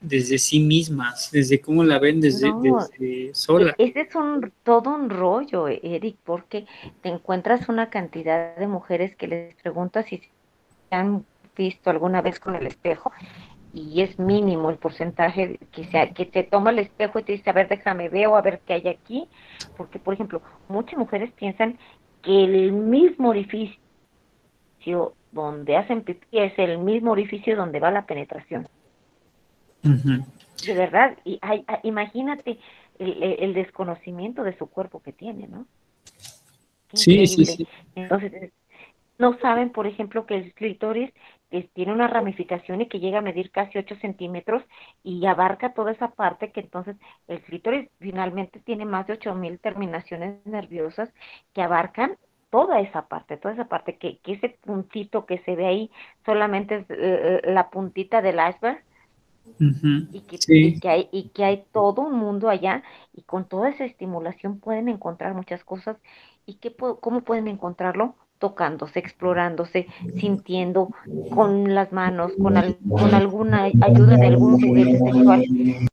Desde 0.00 0.38
sí 0.38 0.60
mismas, 0.60 1.30
desde 1.30 1.60
cómo 1.60 1.84
la 1.84 1.98
ven 1.98 2.20
desde, 2.20 2.50
sola. 3.34 3.74
Ese 3.78 4.00
es 4.00 4.14
un, 4.14 4.52
todo 4.62 4.94
un 4.94 5.10
rollo, 5.10 5.68
Eric, 5.68 6.16
porque 6.24 6.66
te 7.02 7.10
encuentras 7.10 7.68
una 7.68 7.90
cantidad 7.90 8.56
de 8.56 8.66
mujeres 8.66 9.14
que 9.16 9.28
les 9.28 9.54
preguntas 9.56 10.06
si 10.06 10.18
se 10.18 10.28
han 10.90 11.24
visto 11.56 11.90
alguna 11.90 12.22
vez 12.22 12.40
con 12.40 12.56
el 12.56 12.66
espejo 12.66 13.12
y 13.72 14.00
es 14.00 14.18
mínimo 14.18 14.70
el 14.70 14.78
porcentaje 14.78 15.58
que 15.70 15.84
se, 15.84 16.12
que 16.12 16.24
te 16.24 16.42
toma 16.42 16.70
el 16.70 16.80
espejo 16.80 17.18
y 17.18 17.22
te 17.22 17.32
dice, 17.32 17.50
a 17.50 17.52
ver, 17.52 17.68
déjame 17.68 18.08
veo, 18.08 18.36
a 18.36 18.42
ver 18.42 18.60
qué 18.66 18.74
hay 18.74 18.88
aquí, 18.88 19.28
porque, 19.76 19.98
por 19.98 20.14
ejemplo, 20.14 20.42
muchas 20.68 20.98
mujeres 20.98 21.30
piensan 21.32 21.78
que 22.22 22.44
el 22.44 22.72
mismo 22.72 23.28
orificio 23.28 23.78
donde 25.30 25.76
hacen 25.76 26.02
pipí 26.02 26.26
es 26.32 26.58
el 26.58 26.78
mismo 26.78 27.12
orificio 27.12 27.56
donde 27.56 27.78
va 27.78 27.90
la 27.90 28.06
penetración. 28.06 28.68
De 29.82 30.74
verdad, 30.74 31.16
y 31.24 31.38
hay, 31.42 31.64
imagínate 31.82 32.58
el, 32.98 33.54
desconocimiento 33.54 34.42
de 34.42 34.56
su 34.58 34.66
cuerpo 34.66 35.02
que 35.02 35.12
tiene, 35.12 35.48
¿no? 35.48 35.66
Sí, 36.92 37.26
sí, 37.26 37.44
sí. 37.46 37.66
Entonces, 37.94 38.52
no 39.18 39.38
saben, 39.38 39.70
por 39.70 39.86
ejemplo, 39.86 40.26
que 40.26 40.36
el 40.36 40.54
clítoris 40.54 41.12
tiene 41.74 41.92
una 41.92 42.08
ramificación 42.08 42.80
y 42.80 42.86
que 42.86 43.00
llega 43.00 43.18
a 43.18 43.22
medir 43.22 43.50
casi 43.50 43.78
8 43.78 43.96
centímetros 44.00 44.62
y 45.02 45.26
abarca 45.26 45.74
toda 45.74 45.92
esa 45.92 46.08
parte 46.08 46.52
que 46.52 46.60
entonces 46.60 46.96
el 47.26 47.40
clítoris 47.42 47.90
finalmente 47.98 48.60
tiene 48.60 48.84
más 48.84 49.06
de 49.06 49.18
mil 49.34 49.58
terminaciones 49.58 50.44
nerviosas 50.46 51.12
que 51.52 51.62
abarcan 51.62 52.16
toda 52.50 52.80
esa 52.80 53.08
parte, 53.08 53.36
toda 53.36 53.54
esa 53.54 53.68
parte, 53.68 53.96
que, 53.96 54.18
que 54.18 54.32
ese 54.34 54.48
puntito 54.48 55.26
que 55.26 55.38
se 55.38 55.56
ve 55.56 55.66
ahí 55.66 55.90
solamente 56.24 56.76
es 56.76 56.90
eh, 56.90 57.40
eh, 57.44 57.52
la 57.52 57.70
puntita 57.70 58.22
del 58.22 58.36
iceberg. 58.36 58.82
Y, 60.12 60.22
que, 60.80 60.88
hay, 60.88 61.08
y 61.12 61.28
que 61.30 61.44
hay 61.44 61.64
todo 61.72 62.02
un 62.02 62.18
mundo 62.18 62.48
allá 62.48 62.82
y 63.12 63.22
con 63.22 63.48
toda 63.48 63.68
esa 63.70 63.84
estimulación 63.84 64.58
pueden 64.60 64.88
encontrar 64.88 65.34
muchas 65.34 65.64
cosas 65.64 65.96
y 66.46 66.54
que, 66.54 66.74
cómo 66.74 67.22
pueden 67.22 67.48
encontrarlo 67.48 68.16
tocándose, 68.38 68.98
explorándose, 68.98 69.86
sintiendo 70.14 70.90
con 71.28 71.74
las 71.74 71.92
manos, 71.92 72.36
con, 72.36 72.54
con 72.96 73.14
alguna 73.14 73.64
ayuda 73.80 74.16
de 74.18 74.26
algún 74.26 74.58
juguete 74.58 74.98
sexual. 74.98 75.46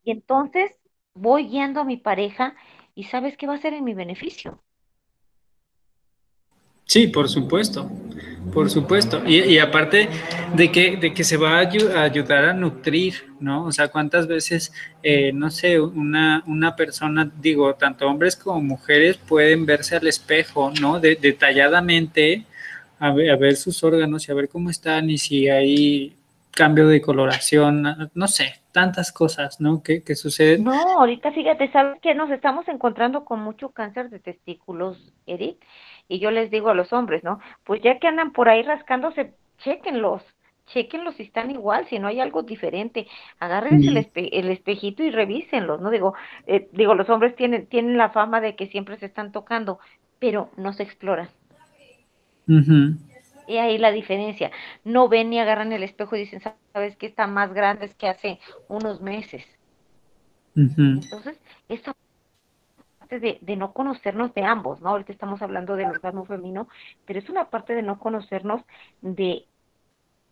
Y 0.03 0.11
entonces 0.11 0.71
voy 1.13 1.47
guiando 1.49 1.81
a 1.81 1.85
mi 1.85 1.97
pareja 1.97 2.55
y 2.95 3.03
sabes 3.05 3.37
qué 3.37 3.47
va 3.47 3.55
a 3.55 3.57
ser 3.61 3.73
en 3.73 3.83
mi 3.83 3.93
beneficio. 3.93 4.63
Sí, 6.87 7.07
por 7.07 7.27
supuesto, 7.27 7.91
por 8.53 8.69
supuesto. 8.69 9.21
Y, 9.27 9.59
aparte 9.59 10.07
de 10.55 10.71
que, 10.71 10.95
de 10.95 11.13
que 11.13 11.25
se 11.25 11.35
va 11.35 11.57
a, 11.57 11.59
ayudar 11.59 12.45
a 12.45 12.53
nutrir, 12.53 13.25
¿no? 13.41 13.65
O 13.65 13.71
sea, 13.73 13.89
cuántas 13.89 14.25
veces, 14.25 14.71
eh, 15.03 15.33
no 15.33 15.51
sé, 15.51 15.81
una, 15.81 16.43
una 16.47 16.77
persona, 16.77 17.29
digo, 17.41 17.75
tanto 17.75 18.07
hombres 18.07 18.37
como 18.37 18.61
mujeres 18.61 19.17
pueden 19.17 19.65
verse 19.65 19.97
al 19.97 20.07
espejo, 20.07 20.71
¿no? 20.81 20.99
detalladamente, 21.01 22.45
a 22.99 23.11
ver, 23.11 23.31
a 23.31 23.35
ver 23.35 23.57
sus 23.57 23.83
órganos 23.83 24.27
y 24.27 24.31
a 24.31 24.35
ver 24.35 24.47
cómo 24.47 24.69
están 24.69 25.09
y 25.09 25.17
si 25.17 25.49
hay 25.49 26.15
cambio 26.51 26.87
de 26.87 27.01
coloración, 27.01 28.09
no 28.15 28.27
sé, 28.27 28.55
tantas 28.71 29.11
cosas, 29.11 29.59
¿no? 29.59 29.83
Que, 29.83 30.03
que 30.03 30.15
suceden. 30.15 30.63
No, 30.63 30.99
ahorita 30.99 31.31
fíjate, 31.31 31.71
¿sabes 31.71 31.99
que 32.01 32.15
Nos 32.15 32.31
estamos 32.31 32.67
encontrando 32.67 33.25
con 33.25 33.41
mucho 33.41 33.69
cáncer 33.69 34.09
de 34.09 34.19
testículos, 34.19 35.13
Edith 35.27 35.59
y 36.07 36.19
yo 36.19 36.31
les 36.31 36.51
digo 36.51 36.69
a 36.69 36.73
los 36.73 36.93
hombres, 36.93 37.23
¿no? 37.23 37.39
Pues 37.63 37.81
ya 37.81 37.99
que 37.99 38.07
andan 38.07 38.31
por 38.31 38.49
ahí 38.49 38.63
rascándose, 38.63 39.33
chequenlos, 39.59 40.23
chequenlos 40.67 41.15
si 41.15 41.23
están 41.23 41.51
igual, 41.51 41.87
si 41.87 41.99
no 41.99 42.07
hay 42.07 42.19
algo 42.19 42.43
diferente, 42.43 43.07
agarren 43.39 43.83
el, 43.83 43.97
el, 44.15 44.49
espejito 44.49 45.03
y 45.03 45.11
revísenlos, 45.11 45.81
¿no? 45.81 45.89
Digo, 45.89 46.13
eh, 46.45 46.69
digo, 46.73 46.95
los 46.95 47.09
hombres 47.09 47.35
tienen, 47.35 47.67
tienen 47.67 47.97
la 47.97 48.09
fama 48.09 48.41
de 48.41 48.55
que 48.55 48.67
siempre 48.67 48.97
se 48.97 49.05
están 49.05 49.31
tocando, 49.31 49.79
pero 50.19 50.49
no 50.57 50.73
se 50.73 50.83
exploran. 50.83 51.29
Y 53.47 53.57
ahí 53.57 53.77
la 53.77 53.91
diferencia. 53.91 54.51
No 54.83 55.09
ven 55.09 55.29
ni 55.29 55.39
agarran 55.39 55.71
el 55.71 55.83
espejo 55.83 56.15
y 56.15 56.19
dicen, 56.19 56.41
¿sabes 56.73 56.95
qué 56.97 57.05
está 57.05 57.27
más 57.27 57.53
grande 57.53 57.91
que 57.97 58.07
hace 58.07 58.39
unos 58.67 59.01
meses? 59.01 59.45
Entonces, 60.55 61.39
esa 61.69 61.95
de, 63.07 63.55
no 63.55 63.73
conocernos 63.73 64.33
de 64.33 64.43
ambos, 64.43 64.81
¿no? 64.81 64.89
Ahorita 64.89 65.11
estamos 65.11 65.41
hablando 65.41 65.75
del 65.75 65.89
orgasmo 65.89 66.25
femenino, 66.25 66.67
pero 67.05 67.19
es 67.19 67.29
una 67.29 67.49
parte 67.49 67.73
de 67.73 67.83
no 67.83 67.99
conocernos 67.99 68.61
de 69.01 69.45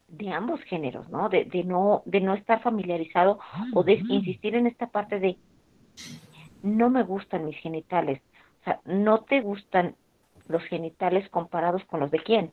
de 0.07 0.29
ambos 0.29 0.61
géneros, 0.61 1.09
¿no? 1.09 1.29
De, 1.29 1.45
de 1.45 1.63
no 1.63 2.03
de 2.05 2.21
no 2.21 2.35
estar 2.35 2.61
familiarizado 2.61 3.39
o 3.73 3.83
de 3.83 3.93
insistir 4.07 4.53
en 4.53 4.67
esta 4.67 4.87
parte 4.87 5.19
de 5.19 5.35
no 6.61 6.91
me 6.91 7.01
gustan 7.01 7.45
mis 7.45 7.57
genitales, 7.57 8.21
o 8.61 8.63
sea, 8.65 8.79
no 8.85 9.21
te 9.21 9.41
gustan 9.41 9.95
los 10.47 10.63
genitales 10.65 11.27
comparados 11.29 11.83
con 11.85 12.01
los 12.01 12.11
de 12.11 12.19
quién. 12.19 12.51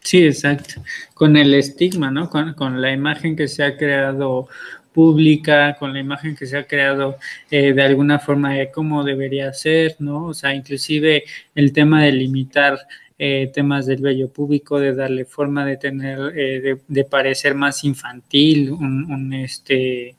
Sí, 0.00 0.26
exacto. 0.26 0.82
Con 1.14 1.36
el 1.36 1.54
estigma, 1.54 2.10
¿no? 2.10 2.28
Con, 2.28 2.54
con 2.54 2.80
la 2.80 2.92
imagen 2.92 3.36
que 3.36 3.48
se 3.48 3.64
ha 3.64 3.76
creado 3.76 4.48
pública, 4.92 5.76
con 5.78 5.92
la 5.92 6.00
imagen 6.00 6.36
que 6.36 6.46
se 6.46 6.56
ha 6.56 6.66
creado 6.66 7.16
eh, 7.50 7.72
de 7.72 7.82
alguna 7.82 8.18
forma 8.18 8.54
de 8.54 8.70
cómo 8.70 9.04
debería 9.04 9.52
ser, 9.52 9.96
¿no? 9.98 10.26
O 10.26 10.34
sea, 10.34 10.54
inclusive 10.54 11.24
el 11.54 11.72
tema 11.72 12.02
de 12.04 12.12
limitar 12.12 12.78
eh, 13.18 13.50
temas 13.52 13.86
del 13.86 14.02
vello 14.02 14.32
público, 14.32 14.80
de 14.80 14.94
darle 14.94 15.24
forma 15.24 15.64
de 15.64 15.76
tener, 15.76 16.18
eh, 16.36 16.80
de, 16.86 17.04
parecer 17.04 17.54
más 17.54 17.84
infantil, 17.84 18.72
un, 18.72 19.32
este... 19.32 20.16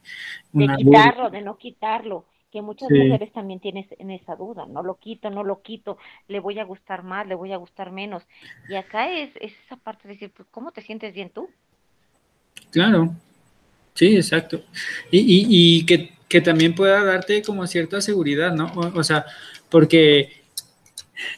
de 0.53 0.67
quitarlo, 0.77 1.29
de 1.29 1.41
no 1.41 1.57
quitarlo. 1.57 2.25
que 2.51 2.61
muchas 2.61 2.89
mujeres 2.89 3.33
también 3.33 3.59
tienen 3.59 3.85
en 3.97 4.11
esa 4.11 4.35
duda, 4.35 4.65
no 4.67 4.83
lo 4.83 4.95
quito, 4.95 5.29
no 5.29 5.43
lo 5.43 5.61
quito, 5.61 5.97
le 6.27 6.39
voy 6.39 6.59
a 6.59 6.63
gustar 6.63 7.03
más, 7.03 7.27
le 7.27 7.35
voy 7.35 7.51
a 7.51 7.57
gustar 7.57 7.91
menos. 7.91 8.23
Y 8.69 8.75
acá 8.75 9.11
es, 9.11 9.31
es 9.41 9.53
esa 9.65 9.75
parte 9.75 10.07
de 10.07 10.13
decir, 10.13 10.31
pues, 10.31 10.47
¿cómo 10.49 10.71
te 10.71 10.81
sientes 10.81 11.13
bien 11.13 11.29
tú? 11.29 11.49
Claro, 12.71 13.13
sí, 13.93 14.15
exacto. 14.15 14.63
Y, 15.11 15.47
y, 15.79 15.85
que, 15.85 16.13
que, 16.27 16.41
también 16.41 16.75
pueda 16.75 17.03
darte 17.03 17.41
como 17.41 17.67
cierta 17.67 18.01
seguridad, 18.01 18.53
¿no? 18.53 18.71
O, 18.95 19.03
sea, 19.03 19.25
porque, 19.69 20.43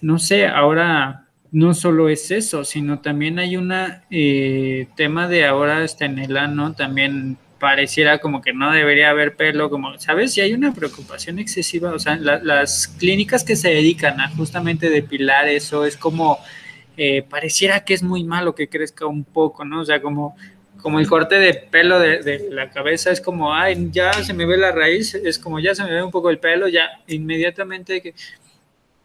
no 0.02 0.20
sé, 0.20 0.48
ahora 0.48 1.28
no 1.52 1.74
solo 1.74 2.10
es 2.10 2.32
eso, 2.32 2.64
sino 2.64 3.00
también 3.00 3.40
hay 3.40 3.58
una 3.58 4.04
eh, 4.10 4.88
tema 4.96 5.28
de 5.28 5.46
ahora 5.46 5.84
está 5.84 6.06
en 6.06 6.20
el 6.20 6.38
ano, 6.38 6.74
también 6.74 7.38
pareciera 7.60 8.20
como 8.20 8.42
que 8.42 8.54
no 8.54 8.72
debería 8.72 9.10
haber 9.10 9.36
pelo, 9.36 9.70
como, 9.70 9.98
¿sabes? 9.98 10.38
Y 10.38 10.42
hay 10.42 10.54
una 10.54 10.74
preocupación 10.74 11.40
excesiva, 11.40 11.94
o 11.94 12.00
sea, 12.00 12.16
las 12.18 12.88
clínicas 12.88 13.44
que 13.44 13.56
se 13.56 13.70
dedican 13.70 14.20
a 14.20 14.30
justamente 14.30 14.90
depilar 14.90 15.48
eso, 15.48 15.86
es 15.86 15.98
como, 15.98 16.40
eh, 16.98 17.24
pareciera 17.24 17.84
que 17.84 17.94
es 17.94 18.04
muy 18.04 18.24
malo 18.24 18.56
que 18.56 18.70
crezca 18.70 19.06
un 19.06 19.24
poco, 19.24 19.66
¿no? 19.66 19.82
O 19.82 19.86
sea, 19.86 20.02
como, 20.02 20.36
como 20.86 21.00
el 21.00 21.08
corte 21.08 21.40
de 21.40 21.56
pelo 21.56 21.98
de, 21.98 22.48
la 22.52 22.70
cabeza, 22.70 23.10
es 23.10 23.20
como, 23.20 23.52
ay, 23.52 23.90
ya 23.92 24.14
se 24.14 24.36
me 24.36 24.46
ve 24.46 24.56
la 24.56 24.72
raíz, 24.72 25.16
es 25.16 25.40
como, 25.40 25.60
ya 25.60 25.74
se 25.74 25.84
me 25.84 25.92
ve 25.92 26.04
un 26.04 26.12
poco 26.12 26.30
el 26.30 26.38
pelo, 26.38 26.68
ya 26.68 27.02
inmediatamente, 27.08 28.04
que, 28.04 28.14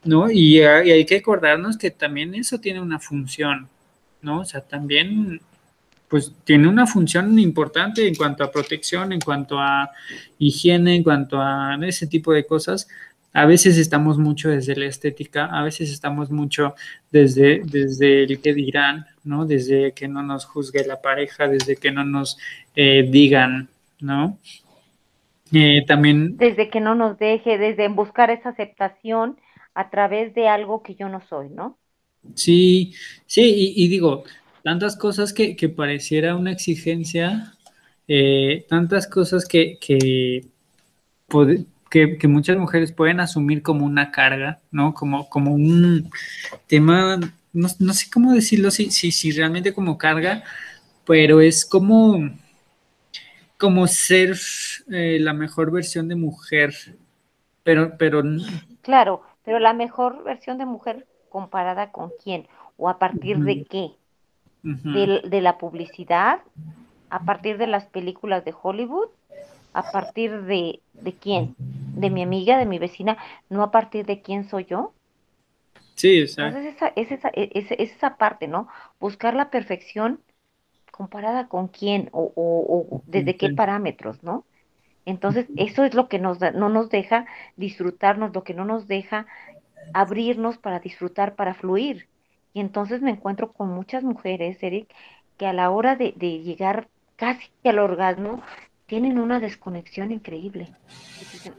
¿no? 0.04 0.30
Y, 0.30 0.60
hay 0.60 1.06
que 1.06 1.16
acordarnos 1.16 1.78
que 1.78 1.90
también 1.90 2.34
eso 2.34 2.60
tiene 2.60 2.82
una 2.82 2.98
función, 2.98 3.66
¿no? 4.20 4.40
O 4.40 4.44
sea, 4.44 4.60
también 4.60 5.40
pues 6.06 6.34
tiene 6.44 6.68
una 6.68 6.86
función 6.86 7.38
importante 7.38 8.06
en 8.06 8.14
cuanto 8.14 8.44
a 8.44 8.52
protección, 8.52 9.14
en 9.14 9.20
cuanto 9.20 9.58
a 9.58 9.90
higiene, 10.38 10.96
en 10.96 11.02
cuanto 11.02 11.40
a 11.40 11.78
ese 11.80 12.06
tipo 12.06 12.34
de 12.34 12.44
cosas. 12.44 12.88
A 13.32 13.46
veces 13.46 13.78
estamos 13.78 14.18
mucho 14.18 14.48
desde 14.48 14.74
la 14.74 14.86
estética, 14.86 15.46
a 15.46 15.62
veces 15.62 15.90
estamos 15.90 16.30
mucho 16.30 16.74
desde, 17.12 17.62
desde 17.64 18.24
el 18.24 18.40
que 18.40 18.52
dirán, 18.54 19.06
¿no? 19.22 19.46
Desde 19.46 19.92
que 19.92 20.08
no 20.08 20.22
nos 20.22 20.44
juzgue 20.44 20.84
la 20.84 21.00
pareja, 21.00 21.46
desde 21.46 21.76
que 21.76 21.92
no 21.92 22.04
nos 22.04 22.38
eh, 22.74 23.06
digan, 23.08 23.68
¿no? 24.00 24.38
Eh, 25.52 25.84
también... 25.86 26.36
Desde 26.36 26.70
que 26.70 26.80
no 26.80 26.94
nos 26.94 27.18
deje, 27.18 27.56
desde 27.58 27.88
buscar 27.88 28.30
esa 28.30 28.50
aceptación 28.50 29.36
a 29.74 29.90
través 29.90 30.34
de 30.34 30.48
algo 30.48 30.82
que 30.82 30.96
yo 30.96 31.08
no 31.08 31.20
soy, 31.28 31.50
¿no? 31.50 31.78
Sí, 32.34 32.94
sí, 33.26 33.72
y 33.76 33.88
digo, 33.88 34.24
tantas 34.62 34.96
cosas 34.96 35.32
que, 35.32 35.56
pareciera 35.68 36.36
una 36.36 36.52
exigencia, 36.52 37.54
eh, 38.08 38.66
tantas 38.68 39.06
cosas 39.06 39.46
que, 39.46 39.78
que, 39.80 40.44
que, 41.90 42.28
muchas 42.28 42.56
mujeres 42.56 42.92
pueden 42.92 43.20
asumir 43.20 43.62
como 43.62 43.84
una 43.84 44.12
carga, 44.12 44.60
¿no? 44.70 44.94
Como, 44.94 45.28
como 45.28 45.52
un 45.52 46.10
tema, 46.66 47.18
no, 47.52 47.68
sé 47.68 48.08
cómo 48.10 48.32
decirlo, 48.32 48.70
si, 48.70 48.90
si, 48.90 49.10
si 49.10 49.32
realmente 49.32 49.74
como 49.74 49.98
carga, 49.98 50.44
pero 51.04 51.40
es 51.40 51.66
como, 51.66 52.30
como 53.58 53.88
ser 53.88 54.38
eh, 54.90 55.18
la 55.20 55.32
mejor 55.34 55.72
versión 55.72 56.08
de 56.08 56.14
mujer, 56.14 56.72
pero, 57.64 57.96
pero... 57.98 58.22
Claro, 58.82 59.22
pero 59.44 59.58
la 59.58 59.72
mejor 59.72 60.22
versión 60.22 60.58
de 60.58 60.66
mujer 60.66 61.06
comparada 61.28 61.90
con 61.90 62.12
quién 62.22 62.46
o 62.76 62.88
a 62.88 62.98
partir 62.98 63.38
de 63.40 63.64
qué. 63.64 63.90
De, 64.62 65.40
la 65.40 65.56
publicidad, 65.56 66.40
a 67.08 67.20
partir 67.24 67.56
de 67.56 67.66
las 67.66 67.86
películas 67.86 68.44
de 68.44 68.54
Hollywood, 68.60 69.08
a 69.72 69.90
partir 69.90 70.42
de, 70.42 70.80
de 70.92 71.12
quién, 71.14 71.56
de 72.00 72.10
mi 72.10 72.22
amiga, 72.22 72.58
de 72.58 72.66
mi 72.66 72.78
vecina, 72.78 73.16
no 73.48 73.62
a 73.62 73.70
partir 73.70 74.06
de 74.06 74.22
quién 74.22 74.48
soy 74.48 74.64
yo. 74.64 74.92
Sí, 75.94 76.18
exacto. 76.20 76.58
Entonces 76.58 76.74
esa, 76.76 76.92
es, 76.96 77.12
esa, 77.12 77.28
es, 77.34 77.70
esa 77.70 78.16
parte, 78.16 78.48
¿no? 78.48 78.68
Buscar 78.98 79.34
la 79.34 79.50
perfección 79.50 80.20
comparada 80.90 81.48
con 81.48 81.68
quién 81.68 82.08
o, 82.12 82.32
o, 82.34 83.02
desde 83.06 83.36
qué 83.36 83.50
parámetros, 83.50 84.22
¿no? 84.22 84.44
Entonces, 85.06 85.46
eso 85.56 85.84
es 85.84 85.94
lo 85.94 86.08
que 86.08 86.18
nos 86.18 86.40
no 86.40 86.68
nos 86.68 86.90
deja 86.90 87.26
disfrutarnos, 87.56 88.34
lo 88.34 88.44
que 88.44 88.54
no 88.54 88.64
nos 88.64 88.86
deja 88.86 89.26
abrirnos 89.92 90.58
para 90.58 90.78
disfrutar, 90.78 91.34
para 91.34 91.54
fluir. 91.54 92.06
Y 92.52 92.60
entonces 92.60 93.00
me 93.00 93.10
encuentro 93.10 93.52
con 93.52 93.68
muchas 93.68 94.02
mujeres, 94.02 94.62
Eric, 94.62 94.92
que 95.38 95.46
a 95.46 95.52
la 95.52 95.70
hora 95.70 95.96
de, 95.96 96.12
llegar 96.12 96.88
casi 97.16 97.50
al 97.64 97.78
orgasmo, 97.78 98.42
tienen 98.90 99.20
una 99.20 99.38
desconexión 99.38 100.10
increíble. 100.10 100.74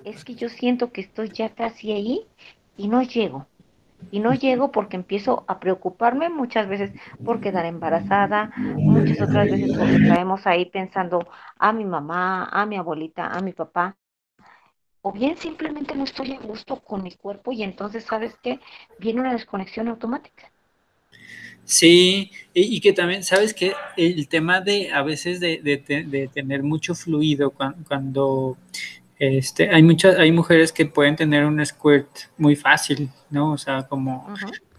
es 0.04 0.24
que 0.26 0.36
yo 0.36 0.50
siento 0.50 0.91
que 0.91 1.00
estoy 1.00 1.30
ya 1.32 1.56
casi 1.56 1.94
ahí 1.94 2.28
y 2.76 2.89
no 2.89 3.02
llego. 3.04 3.48
Y 4.12 4.20
no 4.20 4.34
llego 4.34 4.72
porque 4.72 4.98
empiezo 4.98 5.46
a 5.48 5.60
preocuparme 5.62 6.30
muchas 6.30 6.67
veces 6.67 6.91
por 7.24 7.39
quedar 7.39 7.65
embarazada, 7.65 8.52
muchas 8.86 9.22
otras 9.22 9.50
veces 9.50 9.72
porque 9.78 10.00
traemos 10.00 10.46
ahí 10.46 10.65
pensando 10.65 11.22
a 11.58 11.72
mi 11.72 11.86
mamá, 11.86 12.50
a 12.52 12.65
mi 12.65 12.76
abuelita, 12.76 13.28
a 13.28 13.41
mi 13.41 13.54
papá. 13.54 13.98
O 15.02 15.12
bien 15.13 15.38
simplemente 15.38 15.96
no 15.96 16.04
estoy 16.04 16.34
a 16.34 16.39
gusto 16.39 16.82
con 16.84 17.04
mi 17.04 17.13
cuerpo 17.15 17.54
y 17.54 17.63
entonces, 17.63 18.04
¿sabes 18.04 18.36
qué? 18.44 18.60
Viene 19.00 19.22
una 19.22 19.32
desconexión 19.32 19.88
automática. 19.88 20.52
Sí, 21.63 22.32
y, 22.54 22.82
que 22.82 22.91
también, 22.91 23.24
¿sabes 23.24 23.54
que 23.54 23.74
El 23.95 24.28
tema 24.28 24.60
de 24.60 24.91
a 24.91 25.04
veces 25.04 25.39
de, 25.39 26.30
tener 26.34 26.63
mucho 26.63 26.95
fluido 26.95 27.54
cuando, 27.88 28.58
este, 29.17 29.69
hay 29.69 29.82
muchas, 29.82 30.17
hay 30.17 30.32
mujeres 30.34 30.74
que 30.74 30.86
pueden 30.86 31.15
tener 31.15 31.45
un 31.45 31.65
squirt 31.65 32.10
muy 32.38 32.58
fácil, 32.58 33.10
¿no? 33.30 33.54
O 33.54 33.58
sea, 33.58 33.84
como, 33.84 34.28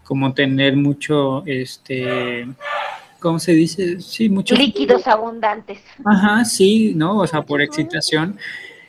como 0.03 0.33
tener 0.33 0.75
mucho, 0.75 1.43
este, 1.47 2.45
¿cómo 3.19 3.39
se 3.39 3.53
dice? 3.53 3.99
Sí, 3.99 4.29
muchos 4.29 4.59
líquidos 4.59 5.07
abundantes. 5.07 5.79
Ajá, 6.05 6.45
sí, 6.45 6.93
¿no? 6.95 7.17
O 7.17 7.25
sea, 7.25 7.41
por 7.41 7.61
excitación. 7.61 8.37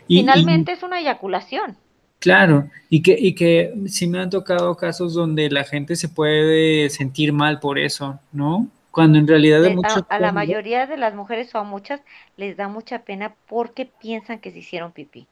Finalmente 0.06 0.72
es 0.72 0.82
una 0.82 1.00
eyaculación. 1.00 1.78
Claro, 2.24 2.70
y 2.88 3.02
que, 3.02 3.14
y 3.20 3.34
que 3.34 3.74
sí 3.84 4.06
me 4.06 4.18
han 4.18 4.30
tocado 4.30 4.74
casos 4.78 5.12
donde 5.12 5.50
la 5.50 5.62
gente 5.62 5.94
se 5.94 6.08
puede 6.08 6.88
sentir 6.88 7.34
mal 7.34 7.60
por 7.60 7.78
eso, 7.78 8.18
¿no? 8.32 8.66
Cuando 8.90 9.18
en 9.18 9.28
realidad 9.28 9.60
de 9.60 9.76
a, 10.08 10.18
la 10.18 10.32
mayoría 10.32 10.86
de 10.86 10.96
las 10.96 11.14
mujeres 11.14 11.54
o 11.54 11.58
a 11.58 11.64
muchas 11.64 12.00
les 12.38 12.56
da 12.56 12.66
mucha 12.68 13.00
pena 13.00 13.34
porque 13.46 13.84
piensan 13.84 14.38
que 14.38 14.52
se 14.52 14.60
hicieron 14.60 14.92
pipí. 14.92 15.26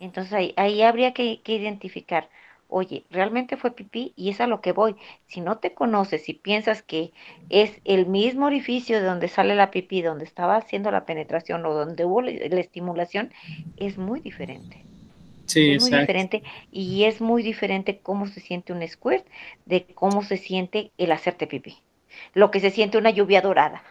Entonces 0.00 0.32
ahí, 0.32 0.54
ahí 0.56 0.80
habría 0.80 1.12
que, 1.12 1.42
que, 1.44 1.56
identificar, 1.56 2.30
oye, 2.68 3.04
realmente 3.10 3.58
fue 3.58 3.72
pipí 3.72 4.14
y 4.16 4.30
es 4.30 4.40
a 4.40 4.46
lo 4.46 4.62
que 4.62 4.72
voy. 4.72 4.96
Si 5.26 5.42
no 5.42 5.58
te 5.58 5.74
conoces 5.74 6.26
y 6.30 6.32
piensas 6.32 6.82
que 6.82 7.12
es 7.50 7.82
el 7.84 8.06
mismo 8.06 8.46
orificio 8.46 8.98
de 8.98 9.04
donde 9.04 9.28
sale 9.28 9.54
la 9.54 9.70
pipí, 9.70 10.00
donde 10.00 10.24
estaba 10.24 10.56
haciendo 10.56 10.90
la 10.90 11.04
penetración 11.04 11.66
o 11.66 11.74
donde 11.74 12.06
hubo 12.06 12.22
la 12.22 12.60
estimulación, 12.60 13.30
es 13.76 13.98
muy 13.98 14.20
diferente 14.20 14.86
es 15.56 15.82
muy 15.82 16.00
diferente 16.00 16.42
y 16.70 17.04
es 17.04 17.20
muy 17.20 17.42
diferente 17.42 18.00
cómo 18.02 18.26
se 18.26 18.40
siente 18.40 18.72
un 18.72 18.86
squirt 18.86 19.24
de 19.66 19.86
cómo 19.94 20.22
se 20.22 20.36
siente 20.36 20.90
el 20.98 21.12
hacerte 21.12 21.46
pipí. 21.46 21.76
Lo 22.34 22.50
que 22.50 22.60
se 22.60 22.70
siente 22.70 22.98
una 22.98 23.10
lluvia 23.10 23.40
dorada. 23.40 23.82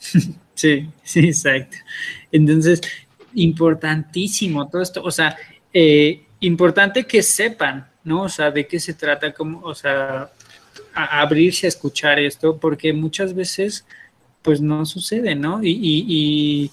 Sí, 0.54 0.88
sí, 1.04 1.20
exacto. 1.20 1.76
Entonces, 2.32 2.80
importantísimo 3.34 4.68
todo 4.68 4.82
esto, 4.82 5.04
o 5.04 5.10
sea, 5.12 5.36
eh, 5.72 6.24
importante 6.40 7.04
que 7.04 7.22
sepan, 7.22 7.88
¿no? 8.02 8.22
O 8.22 8.28
sea, 8.28 8.50
de 8.50 8.66
qué 8.66 8.80
se 8.80 8.94
trata, 8.94 9.32
como, 9.32 9.60
o 9.60 9.72
sea, 9.72 10.32
abrirse 10.92 11.66
a 11.66 11.68
escuchar 11.68 12.18
esto, 12.18 12.58
porque 12.58 12.92
muchas 12.92 13.32
veces, 13.34 13.86
pues 14.42 14.60
no 14.60 14.84
sucede, 14.84 15.36
¿no? 15.36 15.62
Y, 15.62 15.70
y, 15.70 16.04
y 16.08 16.70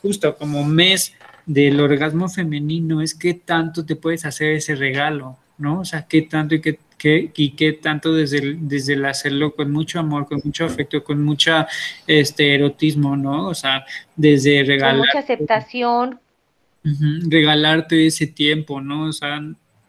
justo 0.00 0.36
como 0.36 0.64
mes 0.64 1.14
del 1.46 1.80
orgasmo 1.80 2.28
femenino 2.28 3.00
es 3.00 3.14
qué 3.14 3.34
tanto 3.34 3.84
te 3.84 3.96
puedes 3.96 4.24
hacer 4.24 4.52
ese 4.52 4.74
regalo, 4.74 5.38
¿no? 5.58 5.80
O 5.80 5.84
sea, 5.84 6.06
qué 6.06 6.22
tanto 6.22 6.54
y 6.54 6.60
qué, 6.60 6.78
y 7.34 7.50
qué 7.50 7.72
tanto 7.72 8.14
desde 8.14 8.38
el, 8.38 8.68
desde 8.68 8.94
el 8.94 9.04
hacerlo 9.04 9.54
con 9.54 9.70
mucho 9.70 9.98
amor, 9.98 10.26
con 10.26 10.40
mucho 10.44 10.64
afecto, 10.64 11.02
con 11.02 11.22
mucha 11.22 11.66
este 12.06 12.54
erotismo, 12.54 13.16
¿no? 13.16 13.48
O 13.48 13.54
sea, 13.54 13.84
desde 14.14 14.62
regalar. 14.64 14.98
Con 14.98 15.06
mucha 15.06 15.18
aceptación. 15.18 16.20
regalarte 17.28 18.06
ese 18.06 18.26
tiempo, 18.26 18.80
¿no? 18.80 19.06
O 19.06 19.12
sea, 19.12 19.40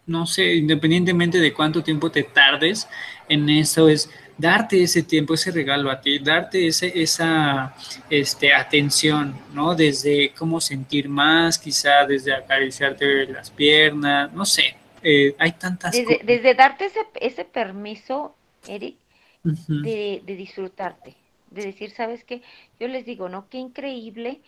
no 0.06 0.26
sé, 0.26 0.56
independientemente 0.56 1.40
de 1.40 1.54
cuánto 1.54 1.84
tiempo 1.84 2.12
te 2.12 2.24
tardes 2.24 2.88
en 3.30 3.50
eso, 3.50 3.88
es 3.88 4.10
darte 4.38 4.82
ese 4.82 5.04
tiempo, 5.04 5.34
ese 5.34 5.52
regalo 5.52 5.92
a 5.92 6.02
ti, 6.02 6.20
darte 6.20 6.68
ese, 6.68 6.92
esa 7.02 7.76
este, 8.10 8.54
atención, 8.54 9.36
¿no? 9.54 9.76
Desde 9.76 10.32
cómo 10.32 10.60
sentir 10.60 11.10
más, 11.10 11.58
quizá 11.58 12.06
desde 12.06 12.34
acariciarte 12.34 13.28
las 13.28 13.50
piernas, 13.52 14.32
no 14.34 14.46
sé, 14.46 14.76
eh, 15.02 15.36
hay 15.38 15.52
tantas 15.54 15.92
desde, 15.92 16.06
cosas. 16.06 16.26
Desde 16.26 16.56
darte 16.56 16.86
ese, 16.86 17.00
ese 17.20 17.46
permiso, 17.46 18.36
Eric, 18.68 18.98
de, 19.44 20.22
de, 20.26 20.36
disfrutarte, 20.36 21.16
de 21.52 21.66
decir, 21.66 21.92
¿sabes 21.92 22.24
qué? 22.24 22.42
Yo 22.80 22.88
les 22.88 23.06
digo, 23.06 23.28
¿no? 23.28 23.50
Qué 23.50 23.58
increíble 23.58 24.40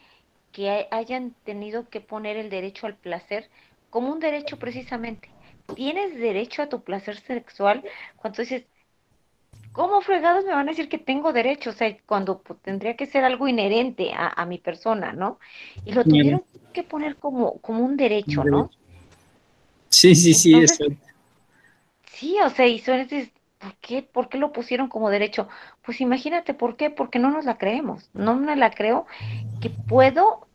que 0.54 0.88
hayan 0.90 1.36
tenido 1.44 1.90
que 1.90 2.00
poner 2.00 2.38
el 2.38 2.50
derecho 2.50 2.88
al 2.88 2.96
placer 2.96 3.50
como 3.90 4.12
un 4.12 4.22
derecho 4.22 4.58
precisamente. 4.58 5.30
Tienes 5.76 6.16
derecho 6.16 6.62
a 6.62 6.70
tu 6.70 6.82
placer 6.82 7.18
sexual 7.20 7.84
cuando 8.16 8.42
dices, 8.42 8.64
¿cómo 9.76 10.02
fregados 10.02 10.46
me 10.46 10.54
van 10.54 10.68
a 10.68 10.72
decir 10.72 10.90
que 10.90 10.98
tengo 10.98 11.34
derecho? 11.34 11.72
O 11.72 11.74
sea, 11.74 11.96
cuando 12.06 12.40
pues, 12.40 12.60
tendría 12.62 12.96
que 12.96 13.06
ser 13.06 13.24
algo 13.24 13.48
inherente 13.48 14.12
a, 14.16 14.46
mi 14.46 14.58
persona, 14.58 15.12
¿no? 15.14 15.40
Y 15.84 15.92
lo 15.92 16.04
tuvieron 16.04 16.44
que 16.74 16.84
poner 16.84 17.18
como, 17.18 17.60
como 17.60 17.84
un 17.84 17.98
derecho, 17.98 18.44
¿no? 18.44 18.72
Sí, 19.90 20.16
sí, 20.16 20.34
sí, 20.34 20.58
eso. 20.58 20.86
Sí, 22.14 22.38
o 22.44 22.50
sea, 22.50 22.66
y 22.66 22.80
suena, 22.80 23.06
¿por 23.60 23.76
qué? 23.82 24.02
¿Por 24.02 24.30
qué 24.30 24.38
lo 24.38 24.54
pusieron 24.54 24.88
como 24.88 25.10
derecho? 25.10 25.50
Pues 25.84 26.00
imagínate, 26.00 26.54
¿por 26.54 26.78
qué? 26.78 26.90
Porque 26.90 27.20
no 27.20 27.30
nos 27.30 27.46
la 27.46 27.58
creemos. 27.58 28.10
No 28.14 28.36
me 28.36 28.56
la 28.56 28.72
creo 28.72 29.06
que 29.62 29.70
puedo 29.70 30.48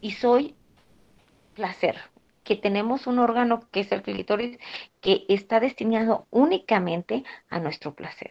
y 0.00 0.12
soy 0.12 0.54
placer, 1.54 1.96
que 2.48 2.56
tenemos 2.56 3.06
un 3.06 3.18
órgano 3.18 3.68
que 3.70 3.80
es 3.80 3.92
el 3.92 4.00
clítoris 4.00 4.58
que 5.02 5.26
está 5.28 5.60
destinado 5.60 6.26
únicamente 6.30 7.22
a 7.50 7.60
nuestro 7.60 7.92
placer. 7.92 8.30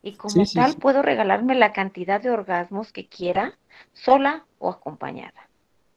Y 0.00 0.12
como 0.12 0.44
tal 0.54 0.76
puedo 0.76 1.02
regalarme 1.02 1.56
la 1.56 1.72
cantidad 1.72 2.20
de 2.20 2.30
orgasmos 2.30 2.92
que 2.92 3.08
quiera, 3.08 3.58
sola 3.94 4.44
o 4.60 4.70
acompañada. 4.70 5.48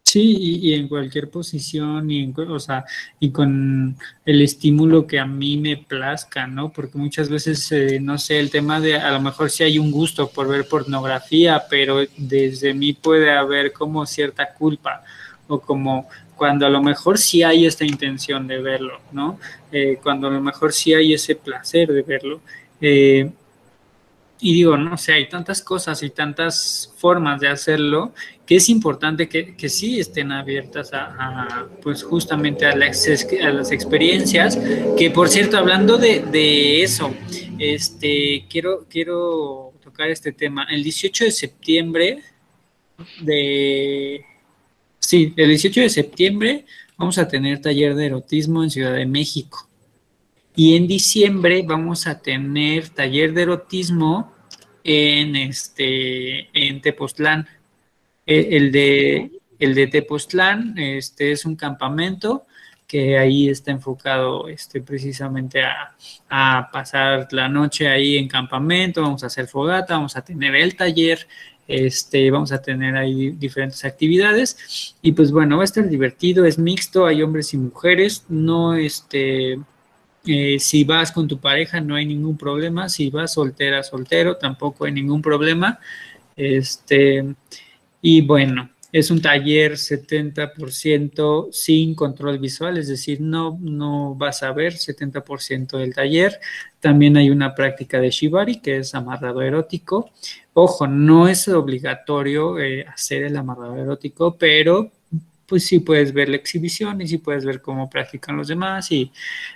Sí, 0.01 0.37
y, 0.39 0.73
en 0.73 0.87
cualquier 0.87 1.29
posición, 1.29 2.09
y, 2.09 2.33
o 2.35 2.59
sea, 2.59 2.83
y 3.19 3.29
con 3.29 3.95
el 4.25 4.41
estímulo 4.41 5.05
que 5.05 5.19
a 5.19 5.27
mí 5.27 5.55
me 5.57 5.77
plazca, 5.77 6.47
¿no? 6.47 6.71
Porque 6.71 6.97
muchas 6.97 7.29
veces, 7.29 7.71
eh, 7.71 7.99
no 8.01 8.17
sé, 8.17 8.39
el 8.39 8.49
tema 8.49 8.81
de, 8.81 8.95
a 8.95 9.11
lo 9.11 9.21
mejor 9.21 9.51
sí 9.51 9.61
hay 9.61 9.77
un 9.77 9.91
gusto 9.91 10.31
por 10.31 10.47
ver 10.47 10.67
pornografía, 10.67 11.65
pero 11.69 11.99
desde 12.17 12.73
mí 12.73 12.93
puede 12.93 13.29
haber 13.29 13.71
como 13.71 14.03
cierta 14.07 14.51
culpa 14.55 15.03
o 15.47 15.59
como 15.59 16.07
cuando 16.39 16.65
a 16.65 16.69
lo 16.69 16.81
mejor 16.81 17.17
sí 17.17 17.43
hay 17.43 17.65
esta 17.65 17.85
intención 17.85 18.47
de 18.47 18.61
verlo, 18.61 19.01
¿no? 19.11 19.37
Eh, 19.71 19.99
cuando 20.01 20.27
a 20.27 20.31
lo 20.31 20.41
mejor 20.41 20.71
sí 20.71 20.93
hay 20.93 21.13
ese 21.13 21.35
placer 21.35 21.89
de 21.89 22.01
verlo. 22.01 22.39
Eh, 22.79 23.29
y 24.41 24.53
digo, 24.53 24.77
no 24.77 24.97
sé, 24.97 25.11
hay 25.11 25.27
tantas 25.27 25.61
cosas 25.61 26.01
y 26.01 26.11
tantas 26.11 26.93
formas 26.95 27.41
de 27.41 27.49
hacerlo 27.49 28.13
que 28.45 28.55
es 28.55 28.69
importante 28.69 29.27
que, 29.27 29.53
que 29.57 29.67
sí 29.67 29.99
estén 29.99 30.31
abiertas 30.31 30.91
a, 30.93 31.67
pues 31.83 32.03
justamente 32.03 32.65
a 32.65 32.73
las, 32.73 33.05
a 33.05 33.49
las, 33.49 33.71
experiencias, 33.73 34.57
que 34.97 35.11
por 35.11 35.27
cierto, 35.27 35.57
hablando 35.57 35.97
de, 35.97 36.21
de, 36.21 36.81
eso, 36.83 37.13
este, 37.59 38.45
quiero, 38.49 38.85
quiero 38.89 39.73
tocar 39.83 40.09
este 40.09 40.31
tema. 40.31 40.65
El 40.71 40.83
18 40.83 41.25
de 41.25 41.31
septiembre 41.31 42.23
de... 43.19 44.25
Sí, 45.09 45.33
el 45.37 45.49
18 45.49 45.81
de 45.81 45.89
septiembre 45.89 46.65
vamos 46.95 47.17
a 47.17 47.27
tener 47.27 47.63
taller 47.63 47.95
de 47.95 48.05
erotismo 48.05 48.63
en 48.63 48.69
Ciudad 48.69 48.93
de 48.93 49.07
México. 49.07 49.67
Y 50.55 50.75
en 50.75 50.85
diciembre 50.85 51.63
vamos 51.65 52.05
a 52.05 52.19
tener 52.19 52.89
taller 52.89 53.33
de 53.33 53.41
erotismo 53.41 54.31
en 54.83 55.35
este 55.35 56.47
en 56.53 56.79
Tepoztlán. 56.81 57.47
E, 58.23 58.55
el 58.55 58.71
de 58.71 59.31
el 59.57 59.73
de 59.73 59.87
Tepoztlán 59.87 60.77
este 60.77 61.31
es 61.31 61.43
un 61.43 61.55
campamento 61.55 62.45
que 62.85 63.17
ahí 63.17 63.49
está 63.49 63.71
enfocado 63.71 64.47
este, 64.47 64.79
precisamente 64.81 65.63
a, 65.63 65.95
a, 66.29 66.69
pasar 66.71 67.27
la 67.31 67.49
noche 67.49 67.87
ahí 67.87 68.17
en 68.17 68.27
campamento, 68.27 69.01
vamos 69.01 69.23
a 69.23 69.27
hacer 69.27 69.47
fogata, 69.47 69.95
vamos 69.95 70.15
a 70.15 70.23
tener 70.23 70.55
el 70.55 70.75
taller, 70.75 71.27
este, 71.69 72.31
vamos 72.31 72.51
a 72.51 72.61
tener 72.61 72.97
ahí 72.97 73.29
diferentes 73.29 73.85
actividades 73.85 74.95
y 75.03 75.11
pues 75.11 75.31
bueno, 75.31 75.57
va 75.57 75.61
a 75.61 75.65
estar 75.65 75.87
divertido, 75.87 76.45
es 76.45 76.57
mixto, 76.57 77.05
hay 77.05 77.21
hombres 77.21 77.53
y 77.53 77.57
mujeres, 77.57 78.25
no 78.27 78.73
este, 78.73 79.59
eh, 80.25 80.59
si 80.59 80.83
vas 80.83 81.11
con 81.11 81.27
tu 81.27 81.39
pareja 81.39 81.79
no 81.79 81.95
hay 81.95 82.07
ningún 82.07 82.37
problema, 82.37 82.89
si 82.89 83.11
vas 83.11 83.33
soltera, 83.33 83.83
soltero, 83.83 84.35
tampoco 84.37 84.85
hay 84.85 84.93
ningún 84.93 85.21
problema. 85.21 85.79
Este, 86.35 87.35
y 88.01 88.21
bueno, 88.21 88.71
es 88.91 89.11
un 89.11 89.21
taller 89.21 89.73
70% 89.73 91.49
sin 91.51 91.93
control 91.95 92.39
visual, 92.39 92.77
es 92.77 92.87
decir, 92.87 93.21
no, 93.21 93.57
no 93.61 94.15
vas 94.15 94.41
a 94.43 94.51
ver 94.51 94.73
70% 94.73 95.77
del 95.77 95.93
taller. 95.93 96.39
También 96.79 97.17
hay 97.17 97.29
una 97.29 97.53
práctica 97.53 97.99
de 97.99 98.09
shibari, 98.09 98.61
que 98.61 98.77
es 98.77 98.95
amarrado 98.95 99.41
erótico. 99.41 100.09
Ojo, 100.53 100.87
no 100.87 101.27
es 101.27 101.47
obligatorio 101.47 102.59
eh, 102.59 102.85
hacer 102.87 103.23
el 103.23 103.37
amarrado 103.37 103.77
erótico, 103.77 104.37
pero 104.37 104.91
pues 105.49 105.65
sí 105.65 105.79
puedes 105.79 106.13
ver 106.13 106.29
la 106.29 106.35
exhibición 106.35 107.01
y 107.01 107.07
sí 107.07 107.17
puedes 107.17 107.43
ver 107.43 107.61
cómo 107.61 107.89
practican 107.89 108.37
los 108.37 108.47
demás 108.47 108.91
y, 108.91 109.11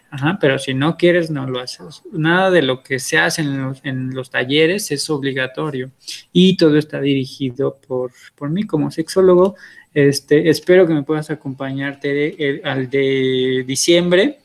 ajá, 0.09 0.37
pero 0.41 0.57
si 0.57 0.73
no 0.73 0.97
quieres 0.97 1.29
no 1.29 1.47
lo 1.47 1.59
haces. 1.59 2.01
Nada 2.11 2.49
de 2.49 2.63
lo 2.63 2.81
que 2.81 2.97
se 2.99 3.19
hace 3.19 3.43
en 3.43 4.13
los, 4.13 4.29
talleres 4.31 4.91
es 4.91 5.09
obligatorio 5.09 5.91
y 6.31 6.57
todo 6.57 6.77
está 6.77 6.99
dirigido 6.99 7.77
por, 7.87 8.11
por 8.35 8.49
mí 8.49 8.63
como 8.63 8.89
sexólogo. 8.89 9.55
Este, 9.93 10.49
espero 10.49 10.87
que 10.87 10.93
me 10.93 11.03
puedas 11.03 11.29
acompañarte 11.29 12.61
al 12.63 12.89
de 12.89 13.63
diciembre, 13.67 14.39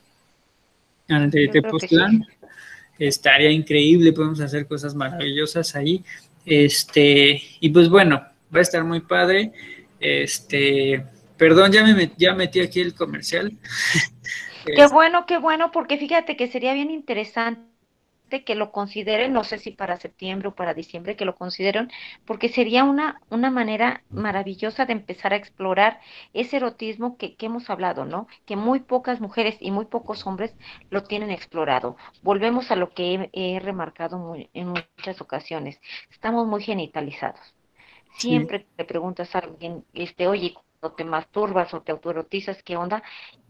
al 1.09 1.31
de 1.31 1.49
Tepoztlán. 1.49 2.27
Estaría 2.99 3.51
increíble, 3.51 4.13
podemos 4.13 4.41
hacer 4.41 4.67
cosas 4.67 4.95
maravillosas 4.95 5.75
ahí. 5.75 6.05
Este, 6.45 7.41
y 7.61 7.71
pues 7.71 7.89
bueno, 7.89 8.23
va 8.55 8.59
a 8.59 8.63
estar 8.63 8.85
muy 8.85 9.01
padre. 9.01 9.53
Este, 10.01 11.05
Perdón, 11.39 11.73
ya 11.73 11.85
me 11.85 12.11
ya 12.17 12.35
metí 12.35 12.61
aquí 12.61 12.81
el 12.81 12.95
comercial. 12.95 13.53
Qué 14.67 14.87
bueno, 14.87 15.25
qué 15.25 15.39
bueno, 15.39 15.71
porque 15.71 15.97
fíjate 15.97 16.37
que 16.37 16.49
sería 16.49 16.75
bien 16.75 16.91
interesante 16.91 17.65
que 18.45 18.55
lo 18.55 18.71
consideren, 18.71 19.33
no 19.33 19.43
sé 19.45 19.59
si 19.59 19.71
para 19.71 19.97
septiembre 19.97 20.49
o 20.49 20.55
para 20.55 20.75
diciembre, 20.75 21.17
que 21.17 21.25
lo 21.25 21.35
consideren, 21.35 21.91
porque 22.27 22.51
sería 22.51 22.85
una, 22.85 23.21
una 23.31 23.51
manera 23.51 24.03
maravillosa 24.11 24.85
de 24.85 24.93
empezar 24.93 25.33
a 25.33 25.37
explorar 25.37 26.01
ese 26.35 26.59
erotismo 26.59 27.17
que, 27.17 27.35
que 27.35 27.47
hemos 27.47 27.71
hablado, 27.71 28.05
¿no? 28.05 28.29
Que 28.45 28.57
muy 28.57 28.81
pocas 28.81 29.21
mujeres 29.21 29.57
y 29.61 29.71
muy 29.71 29.87
pocos 29.87 30.27
hombres 30.27 30.55
lo 30.91 31.05
tienen 31.05 31.31
explorado. 31.31 31.97
Volvemos 32.23 32.71
a 32.71 32.77
lo 32.77 32.91
que 32.91 33.31
he, 33.33 33.61
remarcado 33.61 34.37
en 34.53 34.69
muchas 34.69 35.21
ocasiones. 35.21 35.81
Estamos 36.11 36.47
muy 36.47 36.63
genitalizados. 36.63 37.55
Siempre 38.19 38.67
te 38.77 38.85
preguntas 38.85 39.35
a 39.35 39.39
alguien, 39.39 39.85
este, 39.95 40.27
oye, 40.27 40.55
o 40.81 40.93
te 40.93 41.05
masturbas 41.05 41.73
o 41.75 41.83
te 41.83 41.93
autoerotizas, 41.93 42.63
¿qué 42.63 42.77
onda? 42.77 43.03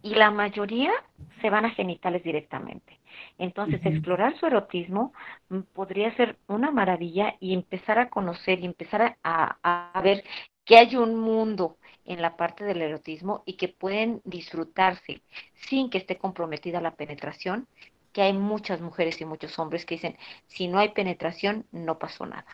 Y 0.02 0.14
la 0.14 0.30
mayoría 0.30 0.92
se 1.40 1.50
van 1.50 1.64
a 1.64 1.70
genitales 1.70 2.22
directamente. 2.22 2.98
Entonces, 3.38 3.80
explorar 3.84 4.38
su 4.38 4.46
erotismo 4.46 5.12
mm, 5.48 5.60
podría 5.72 6.14
ser 6.16 6.36
una 6.46 6.70
maravilla 6.70 7.34
y 7.40 7.54
empezar 7.54 7.98
a 7.98 8.10
conocer 8.10 8.60
y 8.60 8.66
empezar 8.66 9.16
a, 9.22 9.58
a, 9.62 10.00
ver 10.02 10.24
que 10.64 10.76
hay 10.76 10.96
un 10.96 11.16
mundo 11.16 11.78
en 12.04 12.22
la 12.22 12.36
parte 12.36 12.64
del 12.64 12.82
erotismo 12.82 13.42
y 13.46 13.54
que 13.54 13.68
pueden 13.68 14.20
disfrutarse 14.24 15.22
sin 15.68 15.90
que 15.90 15.98
esté 15.98 16.16
comprometida 16.16 16.80
la 16.80 16.94
penetración, 16.94 17.66
que 18.12 18.22
hay 18.22 18.32
muchas 18.32 18.80
mujeres 18.80 19.20
y 19.20 19.24
muchos 19.24 19.58
hombres 19.58 19.84
que 19.84 19.96
dicen, 19.96 20.16
si 20.46 20.68
no 20.68 20.78
hay 20.78 20.90
penetración, 20.90 21.66
no 21.72 21.98
pasó 21.98 22.26
nada. 22.26 22.46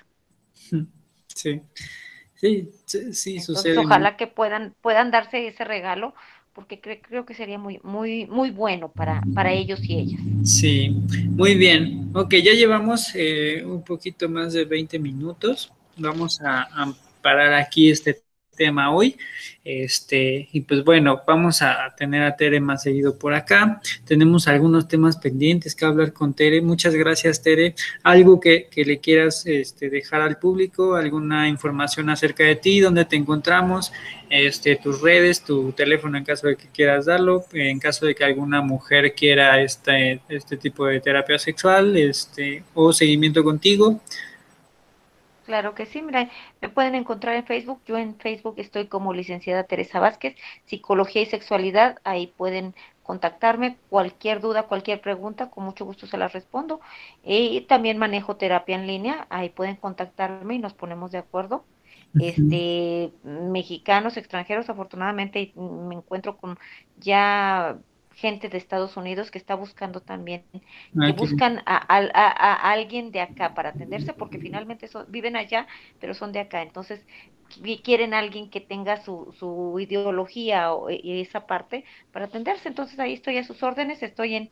Sí. 1.26 1.62
Sí, 2.44 2.68
sí, 3.14 3.40
sucede. 3.40 3.78
Ojalá 3.78 4.18
que 4.18 4.26
puedan, 4.26 4.74
puedan 4.82 5.10
darse 5.10 5.48
ese 5.48 5.64
regalo, 5.64 6.14
porque 6.52 6.78
creo, 6.78 7.24
que 7.24 7.32
sería 7.32 7.58
muy, 7.58 7.80
muy, 7.82 8.26
muy 8.26 8.50
bueno 8.50 8.92
para, 8.92 9.22
para 9.34 9.52
ellos 9.52 9.80
y 9.82 9.98
ellas. 9.98 10.20
Sí, 10.44 10.90
muy 11.30 11.54
bien. 11.54 12.10
Ok, 12.14 12.34
ya 12.34 12.52
llevamos 12.52 13.12
eh, 13.14 13.64
un 13.64 13.82
poquito 13.82 14.28
más 14.28 14.52
de 14.52 14.66
20 14.66 14.98
minutos. 14.98 15.72
Vamos 15.96 16.38
a, 16.42 16.62
a 16.62 16.94
parar 17.22 17.54
aquí 17.54 17.90
este 17.90 18.22
tema 18.54 18.90
hoy. 18.90 19.16
Este, 19.64 20.46
y 20.52 20.60
pues 20.60 20.84
bueno, 20.84 21.22
vamos 21.26 21.62
a 21.62 21.94
tener 21.96 22.22
a 22.22 22.36
Tere 22.36 22.60
más 22.60 22.82
seguido 22.82 23.18
por 23.18 23.32
acá. 23.32 23.80
Tenemos 24.04 24.46
algunos 24.46 24.86
temas 24.88 25.16
pendientes 25.16 25.74
que 25.74 25.86
hablar 25.86 26.12
con 26.12 26.34
Tere. 26.34 26.60
Muchas 26.60 26.94
gracias, 26.94 27.42
Tere. 27.42 27.74
Algo 28.02 28.38
que, 28.38 28.68
le 28.74 28.98
quieras 28.98 29.46
este, 29.46 29.88
dejar 29.88 30.20
al 30.20 30.38
público, 30.38 30.96
alguna 30.96 31.48
información 31.48 32.10
acerca 32.10 32.44
de 32.44 32.56
ti, 32.56 32.80
dónde 32.80 33.06
te 33.06 33.16
encontramos, 33.16 33.90
este, 34.28 34.76
tus 34.76 35.00
redes, 35.00 35.42
tu 35.42 35.72
teléfono 35.72 36.18
en 36.18 36.24
caso 36.24 36.46
de 36.46 36.56
que 36.56 36.68
quieras 36.68 37.06
darlo, 37.06 37.44
en 37.52 37.78
caso 37.78 38.04
de 38.04 38.14
que 38.14 38.24
alguna 38.24 38.60
mujer 38.60 39.14
quiera 39.14 39.62
este, 39.62 40.20
este 40.28 40.58
tipo 40.58 40.86
de 40.86 41.00
terapia 41.00 41.38
sexual 41.38 41.96
este, 41.96 42.64
o 42.74 42.92
seguimiento 42.92 43.42
contigo. 43.42 44.00
Claro 45.44 45.74
que 45.74 45.84
sí, 45.86 46.00
mira, 46.02 46.30
me 46.62 46.70
pueden 46.70 46.94
encontrar 46.94 47.36
en 47.36 47.44
Facebook. 47.44 47.82
Yo 47.84 47.98
en 47.98 48.18
Facebook 48.18 48.54
estoy 48.58 48.88
como 48.88 49.12
licenciada 49.12 49.64
Teresa 49.64 50.00
Vázquez, 50.00 50.36
Psicología 50.64 51.20
y 51.22 51.26
Sexualidad. 51.26 51.98
Ahí 52.04 52.28
pueden 52.28 52.74
contactarme. 53.02 53.78
Cualquier 53.90 54.40
duda, 54.40 54.64
cualquier 54.68 55.02
pregunta, 55.02 55.50
con 55.50 55.64
mucho 55.64 55.84
gusto 55.84 56.06
se 56.06 56.16
las 56.16 56.32
respondo. 56.32 56.80
Y 57.22 57.62
también 57.62 57.98
manejo 57.98 58.36
terapia 58.38 58.76
en 58.76 58.86
línea. 58.86 59.26
Ahí 59.30 59.50
pueden 59.50 59.76
contactarme 59.76 60.54
y 60.54 60.58
nos 60.58 60.72
ponemos 60.74 61.10
de 61.12 61.18
acuerdo. 61.18 61.66
este, 62.18 63.12
mexicanos, 63.24 64.16
extranjeros, 64.16 64.70
afortunadamente 64.70 65.52
me 65.56 65.96
encuentro 65.96 66.36
con 66.38 66.58
ya 66.96 67.78
gente 68.24 68.48
de 68.48 68.56
Estados 68.56 68.96
Unidos 68.96 69.30
que 69.30 69.36
está 69.36 69.54
buscando 69.54 70.00
también, 70.00 70.44
que 70.50 71.12
buscan 71.12 71.62
a, 71.66 72.70
alguien 72.72 73.10
de 73.12 73.20
acá 73.20 73.52
para 73.52 73.68
atenderse, 73.68 74.14
porque 74.14 74.38
finalmente 74.38 74.88
viven 75.08 75.36
allá, 75.36 75.66
pero 76.00 76.14
son 76.14 76.32
de 76.32 76.40
acá. 76.40 76.62
Entonces, 76.62 77.04
quieren 77.82 78.14
alguien 78.14 78.48
que 78.48 78.62
tenga 78.62 78.96
su, 79.04 79.34
su 79.38 79.78
ideología 79.78 80.72
o, 80.72 80.88
y 80.90 81.20
esa 81.20 81.46
parte 81.46 81.84
para 82.12 82.24
atenderse. 82.24 82.66
Entonces, 82.70 82.98
ahí 82.98 83.12
estoy 83.12 83.36
a 83.36 83.44
sus 83.44 83.62
órdenes, 83.62 84.02
estoy 84.02 84.36
en 84.36 84.50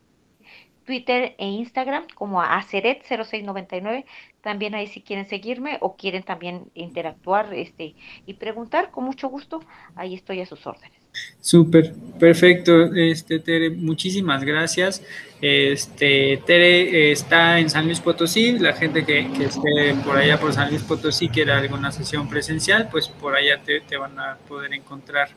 Twitter 0.85 1.33
e 1.39 1.47
Instagram 1.47 2.05
como 2.13 2.43
aceret0699. 2.43 4.05
También 4.41 4.75
ahí 4.75 4.85
si 4.85 5.01
quieren 5.01 5.27
seguirme 5.27 5.79
o 5.81 5.95
quieren 5.95 6.21
también 6.21 6.69
interactuar 6.75 7.51
este 7.55 7.95
y 8.27 8.33
preguntar, 8.35 8.91
con 8.91 9.03
mucho 9.05 9.29
gusto, 9.29 9.61
ahí 9.95 10.13
estoy 10.13 10.41
a 10.41 10.45
sus 10.45 10.67
órdenes. 10.67 11.02
Súper, 11.39 11.93
perfecto, 12.19 12.93
este 12.95 13.39
Tere, 13.39 13.69
muchísimas 13.69 14.43
gracias. 14.43 15.03
Este 15.41 16.41
Tere 16.45 17.11
está 17.11 17.59
en 17.59 17.69
San 17.69 17.85
Luis 17.85 17.99
Potosí, 17.99 18.57
la 18.59 18.73
gente 18.73 19.05
que, 19.05 19.19
esté 19.19 19.93
por 20.05 20.17
allá 20.17 20.39
por 20.39 20.53
San 20.53 20.69
Luis 20.69 20.83
Potosí 20.83 21.27
quiera 21.29 21.57
alguna 21.57 21.91
sesión 21.91 22.29
presencial, 22.29 22.87
pues 22.89 23.07
por 23.09 23.35
allá 23.35 23.61
te, 23.63 23.81
te 23.81 23.97
van 23.97 24.17
a 24.19 24.37
poder 24.47 24.73
encontrar. 24.73 25.29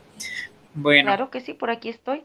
Bueno. 0.75 1.09
Claro 1.09 1.31
que 1.31 1.41
sí, 1.41 1.55
por 1.55 1.71
aquí 1.71 1.89
estoy 1.89 2.23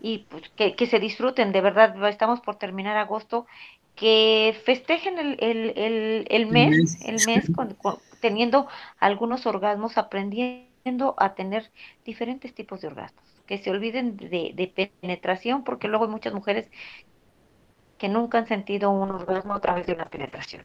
y 0.00 0.26
pues, 0.28 0.50
que, 0.56 0.86
se 0.86 0.98
disfruten, 0.98 1.52
de 1.52 1.60
verdad, 1.60 2.08
estamos 2.08 2.40
por 2.40 2.56
terminar 2.56 2.96
agosto, 2.96 3.46
que 3.94 4.54
festejen 4.64 5.18
el, 5.18 5.36
el, 5.40 6.26
el, 6.28 6.46
mes, 6.46 6.98
el 7.04 7.14
mes 7.26 7.50
teniendo 8.20 8.68
algunos 8.98 9.46
orgasmos, 9.46 9.96
aprendiendo 9.96 10.65
a 11.18 11.34
tener 11.34 11.70
diferentes 12.04 12.54
tipos 12.54 12.80
de 12.80 12.88
orgasmos, 12.88 13.24
que 13.46 13.58
se 13.58 13.70
olviden 13.70 14.16
de, 14.16 14.52
de 14.54 14.92
penetración, 15.00 15.64
porque 15.64 15.88
luego 15.88 16.04
hay 16.04 16.10
muchas 16.10 16.32
mujeres 16.32 16.68
que 17.98 18.08
nunca 18.08 18.38
han 18.38 18.46
sentido 18.46 18.90
un 18.90 19.10
orgasmo 19.10 19.54
a 19.54 19.60
través 19.60 19.86
de 19.86 19.94
una 19.94 20.06
penetración. 20.06 20.64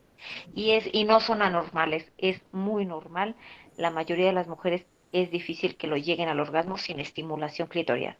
Y, 0.53 0.71
es, 0.71 0.85
y 0.91 1.03
no 1.05 1.19
son 1.19 1.41
anormales, 1.41 2.11
es 2.17 2.41
muy 2.51 2.85
normal. 2.85 3.35
La 3.77 3.89
mayoría 3.89 4.27
de 4.27 4.33
las 4.33 4.47
mujeres 4.47 4.85
es 5.11 5.31
difícil 5.31 5.75
que 5.75 5.87
lo 5.87 5.97
lleguen 5.97 6.29
al 6.29 6.39
orgasmo 6.39 6.77
sin 6.77 6.99
estimulación 6.99 7.67
clitorial. 7.67 8.15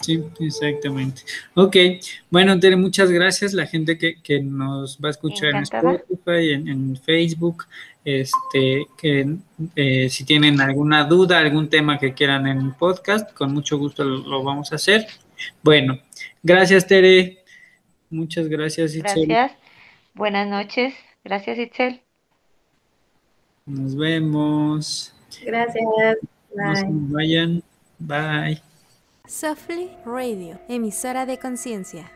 Sí, 0.00 0.22
exactamente. 0.40 1.22
Ok, 1.54 1.76
bueno, 2.30 2.58
Tere, 2.58 2.76
muchas 2.76 3.10
gracias. 3.10 3.52
La 3.52 3.66
gente 3.66 3.98
que, 3.98 4.22
que 4.22 4.40
nos 4.40 4.98
va 4.98 5.08
a 5.08 5.10
escuchar 5.10 5.50
en 5.50 5.62
Spotify, 5.62 6.52
en, 6.52 6.96
Facebook, 6.96 7.64
este, 8.08 8.86
que 8.96 9.36
eh, 9.76 10.08
si 10.08 10.24
tienen 10.24 10.60
alguna 10.60 11.04
duda, 11.04 11.38
algún 11.38 11.68
tema 11.68 11.98
que 11.98 12.14
quieran 12.14 12.46
en 12.46 12.58
el 12.58 12.74
podcast, 12.74 13.32
con 13.34 13.52
mucho 13.52 13.76
gusto 13.76 14.02
lo, 14.02 14.42
vamos 14.42 14.72
a 14.72 14.76
hacer. 14.76 15.06
Bueno, 15.62 15.98
gracias, 16.42 16.86
Tere. 16.86 17.44
Muchas 18.08 18.48
gracias, 18.48 18.94
Itzel. 18.94 19.26
Gracias. 19.26 19.58
Buenas 20.14 20.48
noches. 20.48 20.94
Gracias, 21.22 21.58
Itzel. 21.58 22.00
Nos 23.66 23.94
vemos. 23.94 25.14
Gracias. 25.44 25.84
No 26.54 26.76
se 26.76 26.86
vayan. 26.88 27.62
Bye. 27.98 28.62
Softly 29.26 29.90
Radio, 30.06 30.58
emisora 30.68 31.26
de 31.26 31.38
conciencia. 31.38 32.10